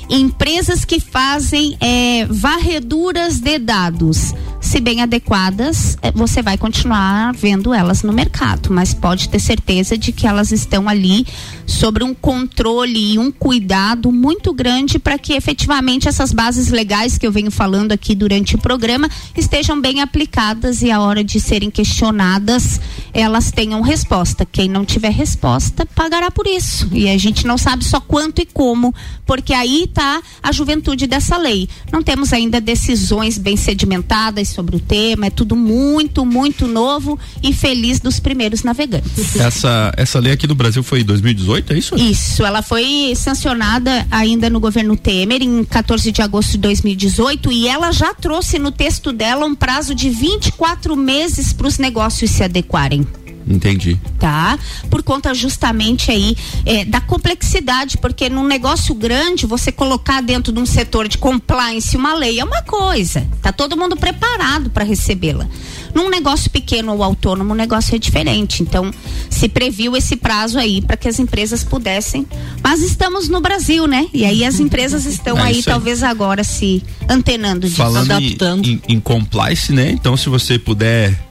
Empresas 0.10 0.86
que 0.86 1.00
fazem 1.00 1.76
é, 1.80 2.26
varreduras 2.30 3.40
de 3.40 3.60
dados, 3.60 4.34
se 4.60 4.80
bem 4.80 5.02
adequadas, 5.02 5.98
é, 6.02 6.12
você 6.12 6.42
vai 6.42 6.58
continuar 6.58 7.34
vendo 7.34 7.74
elas 7.74 8.04
no 8.04 8.12
mercado, 8.12 8.72
mas 8.72 8.94
pode 8.94 9.30
ter 9.30 9.40
certeza 9.40 9.98
de 9.98 10.12
que 10.12 10.28
elas 10.28 10.52
estão 10.52 10.90
ali 10.90 11.26
sobre 11.66 12.04
um 12.04 12.14
controle 12.14 13.14
e 13.14 13.20
um 13.20 13.32
cuidado 13.32 14.12
muito 14.12 14.54
grande 14.54 15.00
para 15.00 15.18
que 15.18 15.34
efetivamente 15.34 16.10
essas 16.20 16.34
bases 16.34 16.68
legais 16.68 17.18
que 17.18 17.26
eu 17.26 17.32
venho 17.32 17.50
falando 17.50 17.94
aqui 17.94 18.14
durante 18.14 18.54
o 18.54 18.58
programa 18.58 19.10
estejam 19.38 19.80
bem 19.80 20.02
aplicadas 20.02 20.82
e 20.82 20.92
a 20.92 21.00
hora 21.00 21.24
de 21.24 21.40
serem 21.40 21.72
questionadas 21.72 22.82
elas 23.14 23.52
tenham 23.52 23.82
resposta. 23.82 24.46
Quem 24.46 24.68
não 24.68 24.84
tiver 24.84 25.12
resposta 25.12 25.86
pagará 25.86 26.30
por 26.30 26.46
isso. 26.46 26.90
E 26.92 27.10
a 27.10 27.18
gente 27.18 27.48
não 27.48 27.58
sabe 27.58 27.86
só 27.86 28.02
quanto 28.02 28.42
e 28.42 28.46
como, 28.46 28.94
porque 29.26 29.54
aí 29.54 29.84
está 29.84 30.22
a 30.44 30.52
juventude 30.52 31.08
dessa 31.08 31.38
lei. 31.38 31.70
Não 31.92 32.04
temos 32.04 32.34
ainda 32.34 32.60
decisões 32.60 33.38
bem 33.38 33.56
sedimentadas 33.56 34.50
sobre 34.50 34.76
o 34.76 34.80
tema, 34.80 35.28
é 35.28 35.30
tudo 35.30 35.56
muito, 35.56 36.26
muito 36.26 36.68
novo 36.68 37.18
e 37.42 37.54
feliz 37.54 38.02
dos 38.02 38.20
primeiros 38.20 38.62
navegantes. 38.64 39.36
Essa, 39.38 39.94
essa 39.96 40.20
lei 40.20 40.34
aqui 40.34 40.48
no 40.48 40.56
Brasil 40.56 40.84
foi 40.84 41.00
em 41.00 41.06
2018, 41.06 41.74
é 41.74 41.78
isso? 41.78 41.96
Isso, 41.96 42.44
ela 42.44 42.62
foi 42.62 43.14
sancionada 43.16 44.06
ainda 44.12 44.50
no 44.50 44.60
governo 44.60 44.98
Temer 44.98 45.42
em 45.42 45.64
14 45.64 46.09
de 46.12 46.22
agosto 46.22 46.52
de 46.52 46.60
2018 46.60 47.52
e 47.52 47.68
ela 47.68 47.92
já 47.92 48.14
trouxe 48.14 48.60
no 48.60 48.72
texto 48.72 49.12
dela 49.12 49.46
um 49.46 49.56
prazo 49.56 49.94
de 49.94 50.10
24 50.10 50.96
meses 50.96 51.54
para 51.54 51.68
os 51.68 51.78
negócios 51.78 52.32
se 52.32 52.44
adequarem. 52.44 53.06
Entendi. 53.50 54.00
Tá? 54.20 54.58
Por 54.90 55.02
conta 55.02 55.34
justamente 55.34 56.12
aí 56.12 56.38
é, 56.66 56.86
da 56.86 57.02
complexidade, 57.02 57.98
porque 57.98 58.30
num 58.30 58.46
negócio 58.46 58.94
grande, 58.94 59.48
você 59.48 59.72
colocar 59.72 60.22
dentro 60.22 60.54
de 60.54 60.60
um 60.60 60.66
setor 60.66 61.08
de 61.08 61.18
compliance 61.18 61.98
uma 61.98 62.14
lei 62.14 62.40
é 62.40 62.44
uma 62.44 62.62
coisa. 62.62 63.28
Tá 63.42 63.52
todo 63.52 63.76
mundo 63.76 63.98
preparado 63.98 64.70
para 64.70 64.84
recebê-la. 64.84 65.48
Num 65.94 66.10
negócio 66.10 66.52
pequeno 66.52 66.94
ou 66.94 67.04
autônomo, 67.04 67.54
o 67.54 67.56
negócio 67.56 67.96
é 67.96 67.98
diferente. 67.98 68.62
Então, 68.62 68.92
se 69.30 69.50
previu 69.50 69.96
esse 69.98 70.16
prazo 70.16 70.60
aí 70.60 70.82
para 70.82 70.96
que 70.96 71.08
as 71.08 71.18
empresas 71.18 71.64
pudessem. 71.64 72.28
Mas 72.64 72.82
estamos 72.82 73.28
no 73.28 73.42
Brasil, 73.42 73.88
né? 73.88 74.08
E 74.14 74.24
aí 74.26 74.46
as 74.46 74.60
empresas 74.60 75.06
estão 75.06 75.38
É 75.40 75.42
aí, 75.42 75.56
aí. 75.56 75.64
talvez 75.64 76.04
agora, 76.04 76.44
se 76.44 76.84
antenando 77.10 77.62
disso. 77.62 77.78
Falando 77.78 78.12
em, 78.12 78.16
adaptando. 78.16 78.70
em, 78.70 78.82
em 78.88 79.00
compliance, 79.00 79.72
né? 79.74 79.90
Então, 79.90 80.16
se 80.16 80.30
você 80.30 80.60
puder 80.60 81.29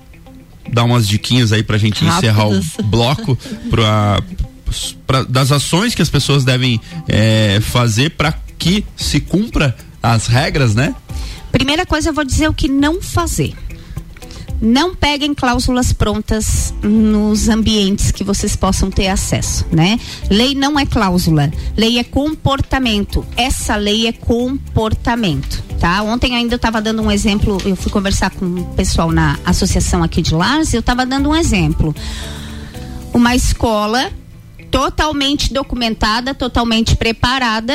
dar 0.73 0.85
umas 0.85 1.07
diquinhas 1.09 1.53
aí 1.53 1.63
pra 1.63 1.79
gente 1.79 2.05
encerrar 2.05 2.47
o 2.47 2.55
Rápidas. 2.55 2.87
bloco 2.87 3.39
pra, 3.71 4.23
pra- 5.07 5.23
das 5.25 5.51
ações 5.53 5.95
que 5.95 6.03
as 6.03 6.11
pessoas 6.11 6.45
devem 6.45 6.81
eh, 7.09 7.59
fazer 7.63 8.11
para 8.11 8.33
que 8.59 8.85
se 8.97 9.21
cumpra 9.21 9.77
as 10.03 10.27
regras, 10.27 10.75
né? 10.75 10.95
Primeira 11.53 11.87
coisa, 11.87 12.11
eu 12.11 12.13
vou 12.15 12.25
dizer 12.25 12.49
o 12.49 12.55
que 12.55 12.69
não 12.69 13.01
fazer. 13.01 13.55
Não 14.61 14.93
peguem 14.95 15.35
cláusulas 15.35 15.93
prontas 15.93 16.75
nos 16.83 17.49
ambientes 17.49 18.11
que 18.11 18.25
vocês 18.25 18.57
possam 18.57 18.91
ter 18.91 19.07
acesso, 19.07 19.65
né? 19.71 20.01
Lei 20.29 20.53
não 20.53 20.77
é 20.77 20.85
cláusula, 20.85 21.49
lei 21.77 21.97
é 21.99 22.03
comportamento. 22.05 23.25
Essa 23.37 23.77
lei 23.77 24.09
é 24.09 24.13
comportamento, 24.13 25.63
tá? 25.79 26.03
Ontem 26.03 26.37
ainda 26.37 26.55
eu 26.55 26.57
estava 26.57 26.81
dando 26.81 27.03
um 27.03 27.11
exemplo, 27.11 27.59
eu 27.65 27.77
fui 27.77 27.91
conversar 27.91 28.31
com 28.31 28.45
o 28.45 28.65
pessoal 28.75 29.11
na 29.11 29.39
associação 29.45 30.03
aqui 30.03 30.21
de 30.21 30.35
Lars, 30.35 30.75
eu 30.75 30.81
estava 30.81 31.07
dando 31.07 31.29
um 31.29 31.37
exemplo. 31.37 31.95
Uma 33.13 33.35
escola 33.35 34.11
totalmente 34.71 35.53
documentada, 35.53 36.35
totalmente 36.35 36.97
preparada, 36.97 37.75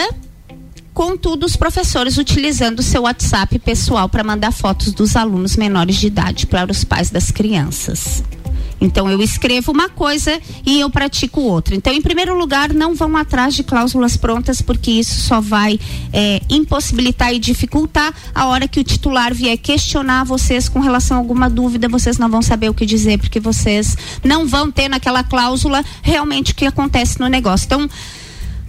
Contudo, 0.94 1.48
os 1.48 1.56
professores 1.56 2.18
utilizando 2.20 2.80
o 2.80 2.84
seu 2.84 3.02
WhatsApp 3.02 3.58
pessoal 3.58 4.08
para 4.08 4.24
mandar 4.24 4.52
fotos 4.52 4.94
dos 4.94 5.16
alunos 5.16 5.56
menores 5.58 5.96
de 5.96 6.06
idade 6.06 6.46
para 6.46 6.72
os 6.72 6.84
pais 6.84 7.10
das 7.10 7.32
crianças. 7.32 8.24
Então 8.80 9.10
eu 9.10 9.22
escrevo 9.22 9.72
uma 9.72 9.90
coisa 9.90 10.40
e 10.66 10.80
eu 10.80 10.90
pratico 10.90 11.42
outra. 11.42 11.76
Então, 11.76 11.94
em 11.94 12.02
primeiro 12.02 12.38
lugar, 12.38 12.74
não 12.74 12.94
vão 12.94 13.16
atrás 13.16 13.54
de 13.54 13.64
cláusulas 13.64 14.18
prontas, 14.18 14.62
porque 14.62 14.92
isso 14.92 15.22
só 15.22 15.40
vai 15.40 15.80
eh, 16.12 16.42
impossibilitar 16.50 17.34
e 17.34 17.40
dificultar 17.40 18.14
a 18.34 18.46
hora 18.48 18.68
que 18.68 18.80
o 18.80 18.84
titular 18.84 19.34
vier 19.34 19.58
questionar 19.58 20.24
vocês 20.24 20.68
com 20.68 20.80
relação 20.80 21.18
a 21.18 21.20
alguma 21.20 21.50
dúvida, 21.50 21.88
vocês 21.88 22.18
não 22.18 22.30
vão 22.30 22.42
saber 22.42 22.70
o 22.70 22.74
que 22.74 22.86
dizer, 22.86 23.18
porque 23.20 23.40
vocês 23.40 23.98
não 24.24 24.48
vão 24.48 24.72
ter 24.72 24.90
naquela 24.90 25.24
cláusula 25.24 25.84
realmente 26.02 26.52
o 26.52 26.56
que 26.56 26.66
acontece 26.66 27.20
no 27.20 27.28
negócio. 27.28 27.66
Então, 27.66 27.90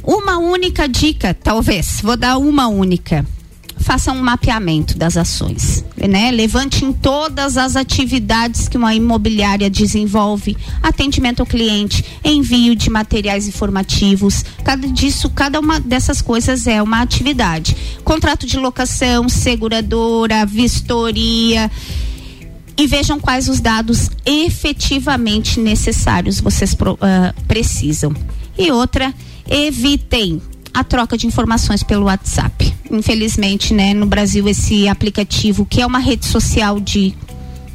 uma 0.02 0.38
única 0.38 0.86
dica, 0.86 1.34
talvez, 1.34 2.00
vou 2.02 2.16
dar 2.16 2.36
uma 2.38 2.68
única. 2.68 3.26
Faça 3.84 4.10
um 4.12 4.22
mapeamento 4.22 4.96
das 4.96 5.14
ações, 5.14 5.84
né? 6.08 6.30
Levante 6.30 6.86
em 6.86 6.90
todas 6.90 7.58
as 7.58 7.76
atividades 7.76 8.66
que 8.66 8.78
uma 8.78 8.94
imobiliária 8.94 9.68
desenvolve, 9.68 10.56
atendimento 10.82 11.40
ao 11.40 11.46
cliente, 11.46 12.02
envio 12.24 12.74
de 12.74 12.88
materiais 12.88 13.46
informativos, 13.46 14.42
cada 14.64 14.88
disso, 14.88 15.28
cada 15.28 15.60
uma 15.60 15.78
dessas 15.78 16.22
coisas 16.22 16.66
é 16.66 16.82
uma 16.82 17.02
atividade. 17.02 17.76
Contrato 18.02 18.46
de 18.46 18.58
locação, 18.58 19.28
seguradora, 19.28 20.46
vistoria, 20.46 21.70
e 22.78 22.86
vejam 22.86 23.20
quais 23.20 23.50
os 23.50 23.60
dados 23.60 24.10
efetivamente 24.24 25.60
necessários 25.60 26.40
vocês 26.40 26.74
ah, 27.02 27.34
precisam. 27.46 28.14
E 28.56 28.70
outra, 28.70 29.12
evitem 29.46 30.40
a 30.74 30.82
troca 30.82 31.16
de 31.16 31.26
informações 31.26 31.82
pelo 31.82 32.06
WhatsApp. 32.06 32.74
Infelizmente, 32.90 33.72
né, 33.72 33.94
no 33.94 34.06
Brasil 34.06 34.48
esse 34.48 34.88
aplicativo 34.88 35.64
que 35.64 35.80
é 35.80 35.87
uma 35.87 36.00
rede 36.00 36.26
social 36.26 36.80
de 36.80 37.14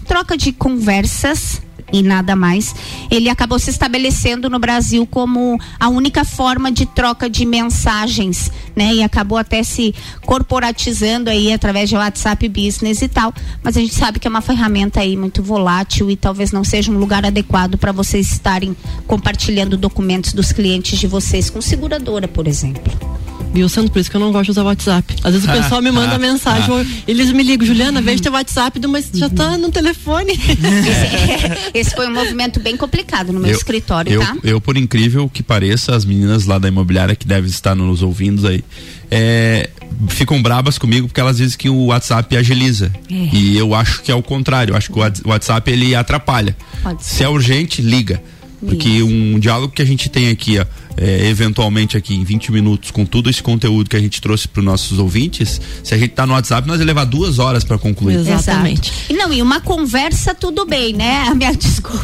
troca 0.05 0.37
de 0.37 0.51
conversas 0.51 1.61
e 1.91 2.03
nada 2.03 2.35
mais, 2.35 2.75
ele 3.09 3.29
acabou 3.29 3.59
se 3.59 3.69
estabelecendo 3.69 4.49
no 4.49 4.59
Brasil 4.59 5.05
como 5.05 5.59
a 5.79 5.89
única 5.89 6.23
forma 6.23 6.71
de 6.71 6.85
troca 6.85 7.29
de 7.29 7.45
mensagens, 7.45 8.51
né? 8.75 8.93
E 8.93 9.03
acabou 9.03 9.37
até 9.37 9.63
se 9.63 9.93
corporatizando 10.25 11.29
aí 11.29 11.51
através 11.51 11.89
de 11.89 11.95
WhatsApp 11.95 12.47
Business 12.49 13.01
e 13.01 13.07
tal. 13.07 13.33
Mas 13.63 13.77
a 13.77 13.79
gente 13.79 13.93
sabe 13.93 14.19
que 14.19 14.27
é 14.27 14.29
uma 14.29 14.41
ferramenta 14.41 14.99
aí 14.99 15.15
muito 15.17 15.41
volátil 15.41 16.09
e 16.09 16.15
talvez 16.15 16.51
não 16.51 16.63
seja 16.63 16.91
um 16.91 16.97
lugar 16.97 17.25
adequado 17.25 17.77
para 17.77 17.91
vocês 17.91 18.31
estarem 18.31 18.75
compartilhando 19.07 19.77
documentos 19.77 20.33
dos 20.33 20.51
clientes 20.51 20.99
de 20.99 21.07
vocês 21.07 21.49
com 21.49 21.61
seguradora, 21.61 22.27
por 22.27 22.47
exemplo. 22.47 23.08
Viu, 23.53 23.67
Sandro? 23.67 23.91
Por 23.91 23.99
isso 23.99 24.09
que 24.11 24.15
eu 24.15 24.19
não 24.21 24.31
gosto 24.31 24.45
de 24.45 24.51
usar 24.51 24.63
WhatsApp. 24.63 25.15
Às 25.23 25.33
vezes 25.33 25.47
o 25.47 25.51
pessoal 25.51 25.81
me 25.81 25.91
manda 25.91 26.17
mensagem, 26.19 26.69
ou 26.69 26.85
eles 27.07 27.31
me 27.31 27.41
ligam, 27.43 27.65
Juliana, 27.65 28.01
vejo 28.01 28.21
teu 28.21 28.31
WhatsApp, 28.31 28.79
mas 28.87 29.09
já 29.13 29.29
tá 29.29 29.57
no 29.57 29.71
telefone. 29.71 30.33
Esse, 30.33 31.69
esse 31.73 31.95
foi 31.95 32.07
um 32.07 32.13
movimento 32.13 32.59
bem 32.59 32.77
complicado 32.77 33.33
no 33.33 33.39
meu 33.39 33.51
escritório, 33.51 34.11
eu, 34.13 34.21
tá? 34.21 34.37
eu, 34.43 34.61
por 34.61 34.77
incrível 34.77 35.29
que 35.29 35.41
pareça, 35.41 35.95
as 35.95 36.05
meninas 36.05 36.45
lá 36.45 36.57
da 36.59 36.67
imobiliária 36.67 37.15
que 37.15 37.27
devem 37.27 37.49
estar 37.49 37.75
nos 37.75 38.01
ouvindo 38.03 38.47
aí, 38.47 38.63
é, 39.11 39.69
ficam 40.07 40.41
brabas 40.41 40.77
comigo 40.77 41.07
porque 41.07 41.19
elas 41.19 41.37
dizem 41.37 41.57
que 41.57 41.69
o 41.69 41.85
WhatsApp 41.85 42.35
agiliza. 42.37 42.91
É. 43.09 43.35
E 43.35 43.57
eu 43.57 43.73
acho 43.73 44.01
que 44.01 44.11
é 44.11 44.15
o 44.15 44.21
contrário. 44.21 44.73
Eu 44.73 44.77
acho 44.77 44.91
que 44.91 44.97
o 44.97 45.01
Whats- 45.01 45.21
o 45.25 45.29
WhatsApp 45.29 45.71
ele 45.71 45.95
atrapalha. 45.95 46.55
Pode 46.83 47.03
ser. 47.03 47.15
Se 47.15 47.23
é 47.23 47.29
urgente, 47.29 47.81
liga. 47.81 48.21
Porque 48.59 48.89
Isso. 48.89 49.05
um 49.07 49.39
diálogo 49.39 49.73
que 49.73 49.81
a 49.81 49.85
gente 49.85 50.09
tem 50.09 50.29
aqui, 50.29 50.59
ó, 50.59 50.65
é, 50.99 51.27
eventualmente 51.27 51.95
aqui 51.95 52.13
em 52.13 52.23
20 52.23 52.51
minutos, 52.51 52.91
com 52.91 53.05
todo 53.05 53.29
esse 53.29 53.41
conteúdo 53.41 53.89
que 53.89 53.95
a 53.95 53.99
gente 53.99 54.21
trouxe 54.21 54.47
para 54.47 54.59
os 54.59 54.65
nossos 54.65 54.99
ouvintes, 54.99 55.61
se 55.83 55.93
a 55.93 55.97
gente 55.97 56.11
tá 56.11 56.25
no 56.25 56.33
WhatsApp, 56.33 56.67
nós 56.67 56.79
ia 56.79 56.85
levar 56.85 57.05
duas 57.05 57.39
horas 57.39 57.63
para 57.63 57.77
concluir. 57.77 58.15
Exatamente. 58.15 58.91
Exato. 58.91 59.13
E 59.13 59.13
Não, 59.13 59.33
e 59.33 59.41
uma 59.41 59.61
conversa 59.61 60.35
tudo 60.35 60.65
bem, 60.65 60.93
né? 60.93 61.23
A 61.27 61.33
minha 61.33 61.53
desculpa. 61.55 62.03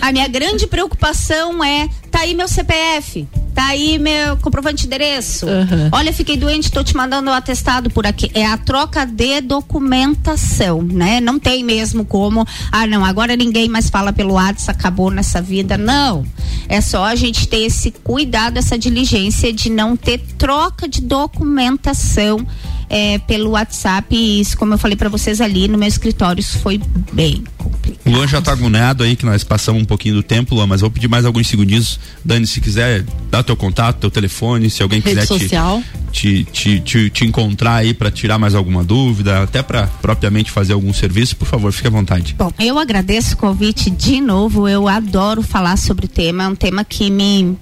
a 0.00 0.12
minha 0.12 0.28
grande 0.28 0.66
preocupação 0.66 1.64
é, 1.64 1.88
tá 2.14 2.20
aí 2.20 2.32
meu 2.32 2.46
CPF. 2.46 3.26
Tá 3.52 3.66
aí 3.66 3.98
meu 3.98 4.36
comprovante 4.36 4.82
de 4.82 4.86
endereço. 4.86 5.46
Uhum. 5.46 5.88
Olha, 5.90 6.12
fiquei 6.12 6.36
doente, 6.36 6.70
tô 6.70 6.82
te 6.82 6.96
mandando 6.96 7.28
o 7.28 7.32
atestado 7.32 7.90
por 7.90 8.06
aqui. 8.06 8.30
É 8.34 8.46
a 8.46 8.56
troca 8.56 9.04
de 9.04 9.40
documentação, 9.40 10.80
né? 10.80 11.20
Não 11.20 11.40
tem 11.40 11.64
mesmo 11.64 12.04
como, 12.04 12.46
ah, 12.70 12.86
não, 12.86 13.04
agora 13.04 13.36
ninguém 13.36 13.68
mais 13.68 13.90
fala 13.90 14.12
pelo 14.12 14.34
WhatsApp, 14.34 14.78
acabou 14.78 15.10
nessa 15.10 15.42
vida. 15.42 15.76
Não. 15.76 16.24
É 16.68 16.80
só 16.80 17.04
a 17.04 17.16
gente 17.16 17.48
ter 17.48 17.62
esse 17.64 17.90
cuidado, 17.90 18.58
essa 18.58 18.78
diligência 18.78 19.52
de 19.52 19.68
não 19.68 19.96
ter 19.96 20.18
troca 20.38 20.88
de 20.88 21.00
documentação 21.00 22.46
é, 22.88 23.18
pelo 23.18 23.50
WhatsApp. 23.50 24.14
E 24.14 24.40
isso, 24.40 24.56
como 24.56 24.74
eu 24.74 24.78
falei 24.78 24.96
para 24.96 25.08
vocês 25.08 25.40
ali 25.40 25.66
no 25.66 25.76
meu 25.76 25.88
escritório, 25.88 26.40
isso 26.40 26.60
foi 26.60 26.80
bem 27.12 27.42
complicado. 27.88 28.12
Luan 28.14 28.26
já 28.26 28.40
tá 28.40 28.52
agoniado 28.52 29.02
aí, 29.02 29.16
que 29.16 29.24
nós 29.24 29.44
passamos 29.44 29.82
um 29.82 29.84
pouquinho 29.84 30.16
do 30.16 30.22
tempo, 30.22 30.54
Luan, 30.54 30.66
mas 30.66 30.80
vou 30.80 30.90
pedir 30.90 31.08
mais 31.08 31.24
alguns 31.24 31.46
segundinhos. 31.46 31.98
Dani, 32.24 32.46
se 32.46 32.60
quiser, 32.60 33.04
dá 33.30 33.42
teu 33.42 33.56
contato, 33.56 33.98
teu 33.98 34.10
telefone, 34.10 34.70
se 34.70 34.82
alguém 34.82 35.00
Rede 35.00 35.20
quiser 35.20 35.34
te, 35.34 35.42
social. 35.42 35.82
te, 36.10 36.44
te, 36.44 36.80
te, 36.80 37.10
te 37.10 37.24
encontrar 37.24 37.76
aí 37.76 37.94
para 37.94 38.10
tirar 38.10 38.38
mais 38.38 38.54
alguma 38.54 38.82
dúvida, 38.82 39.42
até 39.42 39.62
para 39.62 39.86
propriamente 40.00 40.50
fazer 40.50 40.72
algum 40.72 40.92
serviço, 40.92 41.36
por 41.36 41.46
favor, 41.46 41.72
fique 41.72 41.86
à 41.86 41.90
vontade. 41.90 42.34
Bom, 42.38 42.52
eu 42.58 42.78
agradeço 42.78 43.34
o 43.34 43.36
convite 43.36 43.90
de 43.90 44.20
novo. 44.20 44.68
Eu 44.68 44.88
adoro 44.88 45.42
falar 45.42 45.76
sobre 45.76 46.06
o 46.06 46.08
tema. 46.08 46.44
É 46.44 46.48
um 46.48 46.54
tema 46.54 46.84
que 46.84 47.10
me 47.10 47.56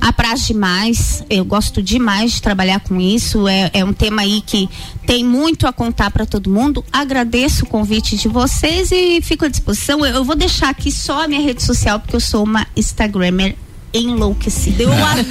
apraz 0.00 0.46
demais. 0.46 1.24
Eu 1.30 1.44
gosto 1.44 1.82
demais 1.82 2.32
de 2.32 2.42
trabalhar 2.42 2.80
com 2.80 3.00
isso. 3.00 3.46
É, 3.46 3.70
é 3.72 3.84
um 3.84 3.92
tema 3.92 4.22
aí 4.22 4.42
que 4.44 4.68
tem 5.06 5.24
muito 5.24 5.66
a 5.66 5.72
contar 5.72 6.10
para 6.10 6.26
todo 6.26 6.50
mundo. 6.50 6.84
Agradeço 6.92 7.64
o 7.64 7.68
convite 7.68 8.16
de 8.16 8.28
vocês 8.28 8.90
e 8.90 9.20
fico 9.22 9.44
à 9.44 9.48
disposição. 9.48 9.61
Eu, 9.66 10.04
eu 10.06 10.24
vou 10.24 10.34
deixar 10.36 10.68
aqui 10.70 10.90
só 10.90 11.24
a 11.24 11.28
minha 11.28 11.40
rede 11.40 11.62
social, 11.62 12.00
porque 12.00 12.16
eu 12.16 12.20
sou 12.20 12.42
uma 12.42 12.66
Instagrammer 12.76 13.56
enlouquecida. 13.94 14.82
Eu 14.84 14.92
adoro. 14.92 15.22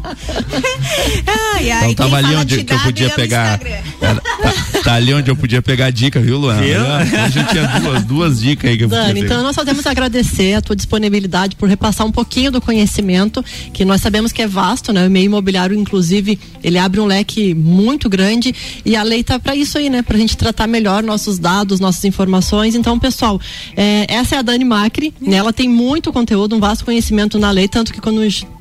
ai, 1.54 1.70
ai, 1.70 1.90
Então 1.90 2.08
tava 2.08 2.22
quem 2.22 2.26
ali 2.30 2.36
onde 2.36 2.66
eu 2.68 2.78
podia 2.80 3.10
pegar. 3.10 3.60
Era- 4.00 4.20
tá, 4.20 4.82
tá 4.84 4.94
ali 4.94 5.12
onde 5.12 5.30
eu 5.30 5.36
podia 5.36 5.60
pegar 5.60 5.86
a 5.86 5.90
dica, 5.90 6.20
viu, 6.20 6.38
Luan? 6.38 6.56
Viu? 6.60 6.80
Hoje 6.80 7.38
eu 7.38 7.46
tinha 7.46 7.66
duas, 7.80 8.04
duas 8.04 8.40
dicas 8.40 8.70
aí 8.70 8.76
que 8.78 8.84
eu 8.84 8.88
podia 8.88 9.04
Dani, 9.04 9.14
pegar. 9.22 9.26
então 9.34 9.42
nós 9.42 9.54
só 9.54 9.64
temos 9.64 9.86
a 9.86 9.90
agradecer 9.90 10.54
a 10.54 10.62
tua 10.62 10.76
disponibilidade 10.76 11.56
por 11.56 11.68
repassar 11.68 12.06
um 12.06 12.12
pouquinho 12.12 12.50
do 12.52 12.60
conhecimento, 12.60 13.44
que 13.72 13.84
nós 13.84 14.00
sabemos 14.00 14.32
que 14.32 14.42
é 14.42 14.46
vasto, 14.46 14.92
né? 14.92 15.06
O 15.06 15.10
meio 15.10 15.26
imobiliário, 15.26 15.76
inclusive, 15.76 16.38
ele 16.62 16.78
abre 16.78 17.00
um 17.00 17.06
leque 17.06 17.54
muito 17.54 18.08
grande 18.08 18.54
e 18.84 18.94
a 18.96 19.02
lei 19.02 19.24
tá 19.24 19.38
para 19.38 19.54
isso 19.54 19.76
aí, 19.78 19.90
né? 19.90 20.02
Pra 20.02 20.16
gente 20.16 20.36
tratar 20.36 20.66
melhor 20.66 21.02
nossos 21.02 21.38
dados, 21.38 21.80
nossas 21.80 22.04
informações. 22.04 22.74
Então, 22.74 22.98
pessoal, 22.98 23.40
é, 23.76 24.06
essa 24.08 24.36
é 24.36 24.38
a 24.38 24.42
Dani 24.42 24.64
Macri, 24.64 25.12
né? 25.20 25.36
Ela 25.36 25.52
tem 25.52 25.68
muito 25.68 26.12
conteúdo, 26.12 26.54
um 26.56 26.60
vasto 26.60 26.84
conhecimento 26.84 26.99
na 27.38 27.50
lei, 27.50 27.68
tanto 27.68 27.92
que 27.92 28.00
quando 28.00 28.20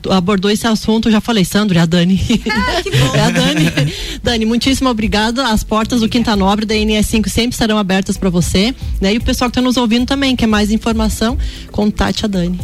abordou 0.10 0.50
esse 0.50 0.66
assunto, 0.66 1.08
eu 1.08 1.12
já 1.12 1.22
falei, 1.22 1.44
Sandro, 1.44 1.78
é 1.78 1.82
a 1.82 1.86
Dani. 1.86 2.20
é 3.14 3.22
a 3.22 3.30
Dani. 3.30 3.94
Dani, 4.24 4.46
muitíssimo 4.46 4.90
obrigada. 4.90 5.48
As 5.48 5.64
portas 5.64 6.02
do 6.02 6.10
Quinta 6.10 6.36
Nobre 6.36 6.66
da 6.66 6.76
NS5 6.76 7.28
sempre 7.28 7.54
estarão 7.54 7.78
abertas 7.78 8.18
para 8.18 8.30
você, 8.30 8.74
né? 9.02 9.14
E 9.14 9.18
o 9.18 9.24
pessoal 9.24 9.50
que 9.50 9.54
está 9.54 9.62
nos 9.62 9.78
ouvindo 9.78 10.06
também, 10.06 10.36
quer 10.36 10.48
mais 10.48 10.72
informação, 10.72 11.38
contate 11.72 12.26
a 12.26 12.28
Dani. 12.28 12.60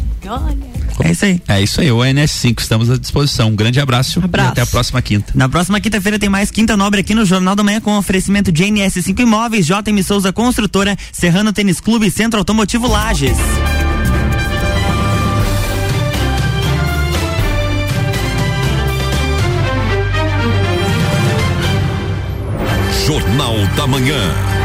É 1.04 1.10
isso 1.12 1.24
aí. 1.24 1.42
É 1.46 1.62
isso 1.62 1.80
aí, 1.80 1.92
o 1.92 1.98
NS5, 1.98 2.60
estamos 2.60 2.90
à 2.90 2.96
disposição. 2.96 3.48
Um 3.48 3.56
grande 3.56 3.80
abraço, 3.80 4.20
Abraço. 4.22 4.48
e 4.48 4.52
até 4.52 4.60
a 4.62 4.66
próxima 4.66 5.02
quinta. 5.02 5.32
Na 5.34 5.48
próxima 5.48 5.80
quinta-feira 5.80 6.18
tem 6.18 6.28
mais 6.28 6.50
Quinta 6.50 6.76
Nobre 6.76 7.00
aqui 7.00 7.14
no 7.14 7.24
Jornal 7.24 7.54
da 7.54 7.62
Manhã 7.62 7.80
com 7.80 7.96
oferecimento 7.96 8.50
de 8.50 8.64
NS5 8.64 9.20
Imóveis, 9.20 9.66
JM 9.66 10.02
Souza 10.02 10.32
Construtora, 10.32 10.96
Serrano 11.12 11.52
Tênis 11.52 11.80
Clube 11.80 12.06
e 12.06 12.10
Centro 12.10 12.38
Automotivo 12.38 12.88
Lages. 12.88 13.36
Jornal 23.06 23.54
da 23.76 23.86
Manhã. 23.86 24.55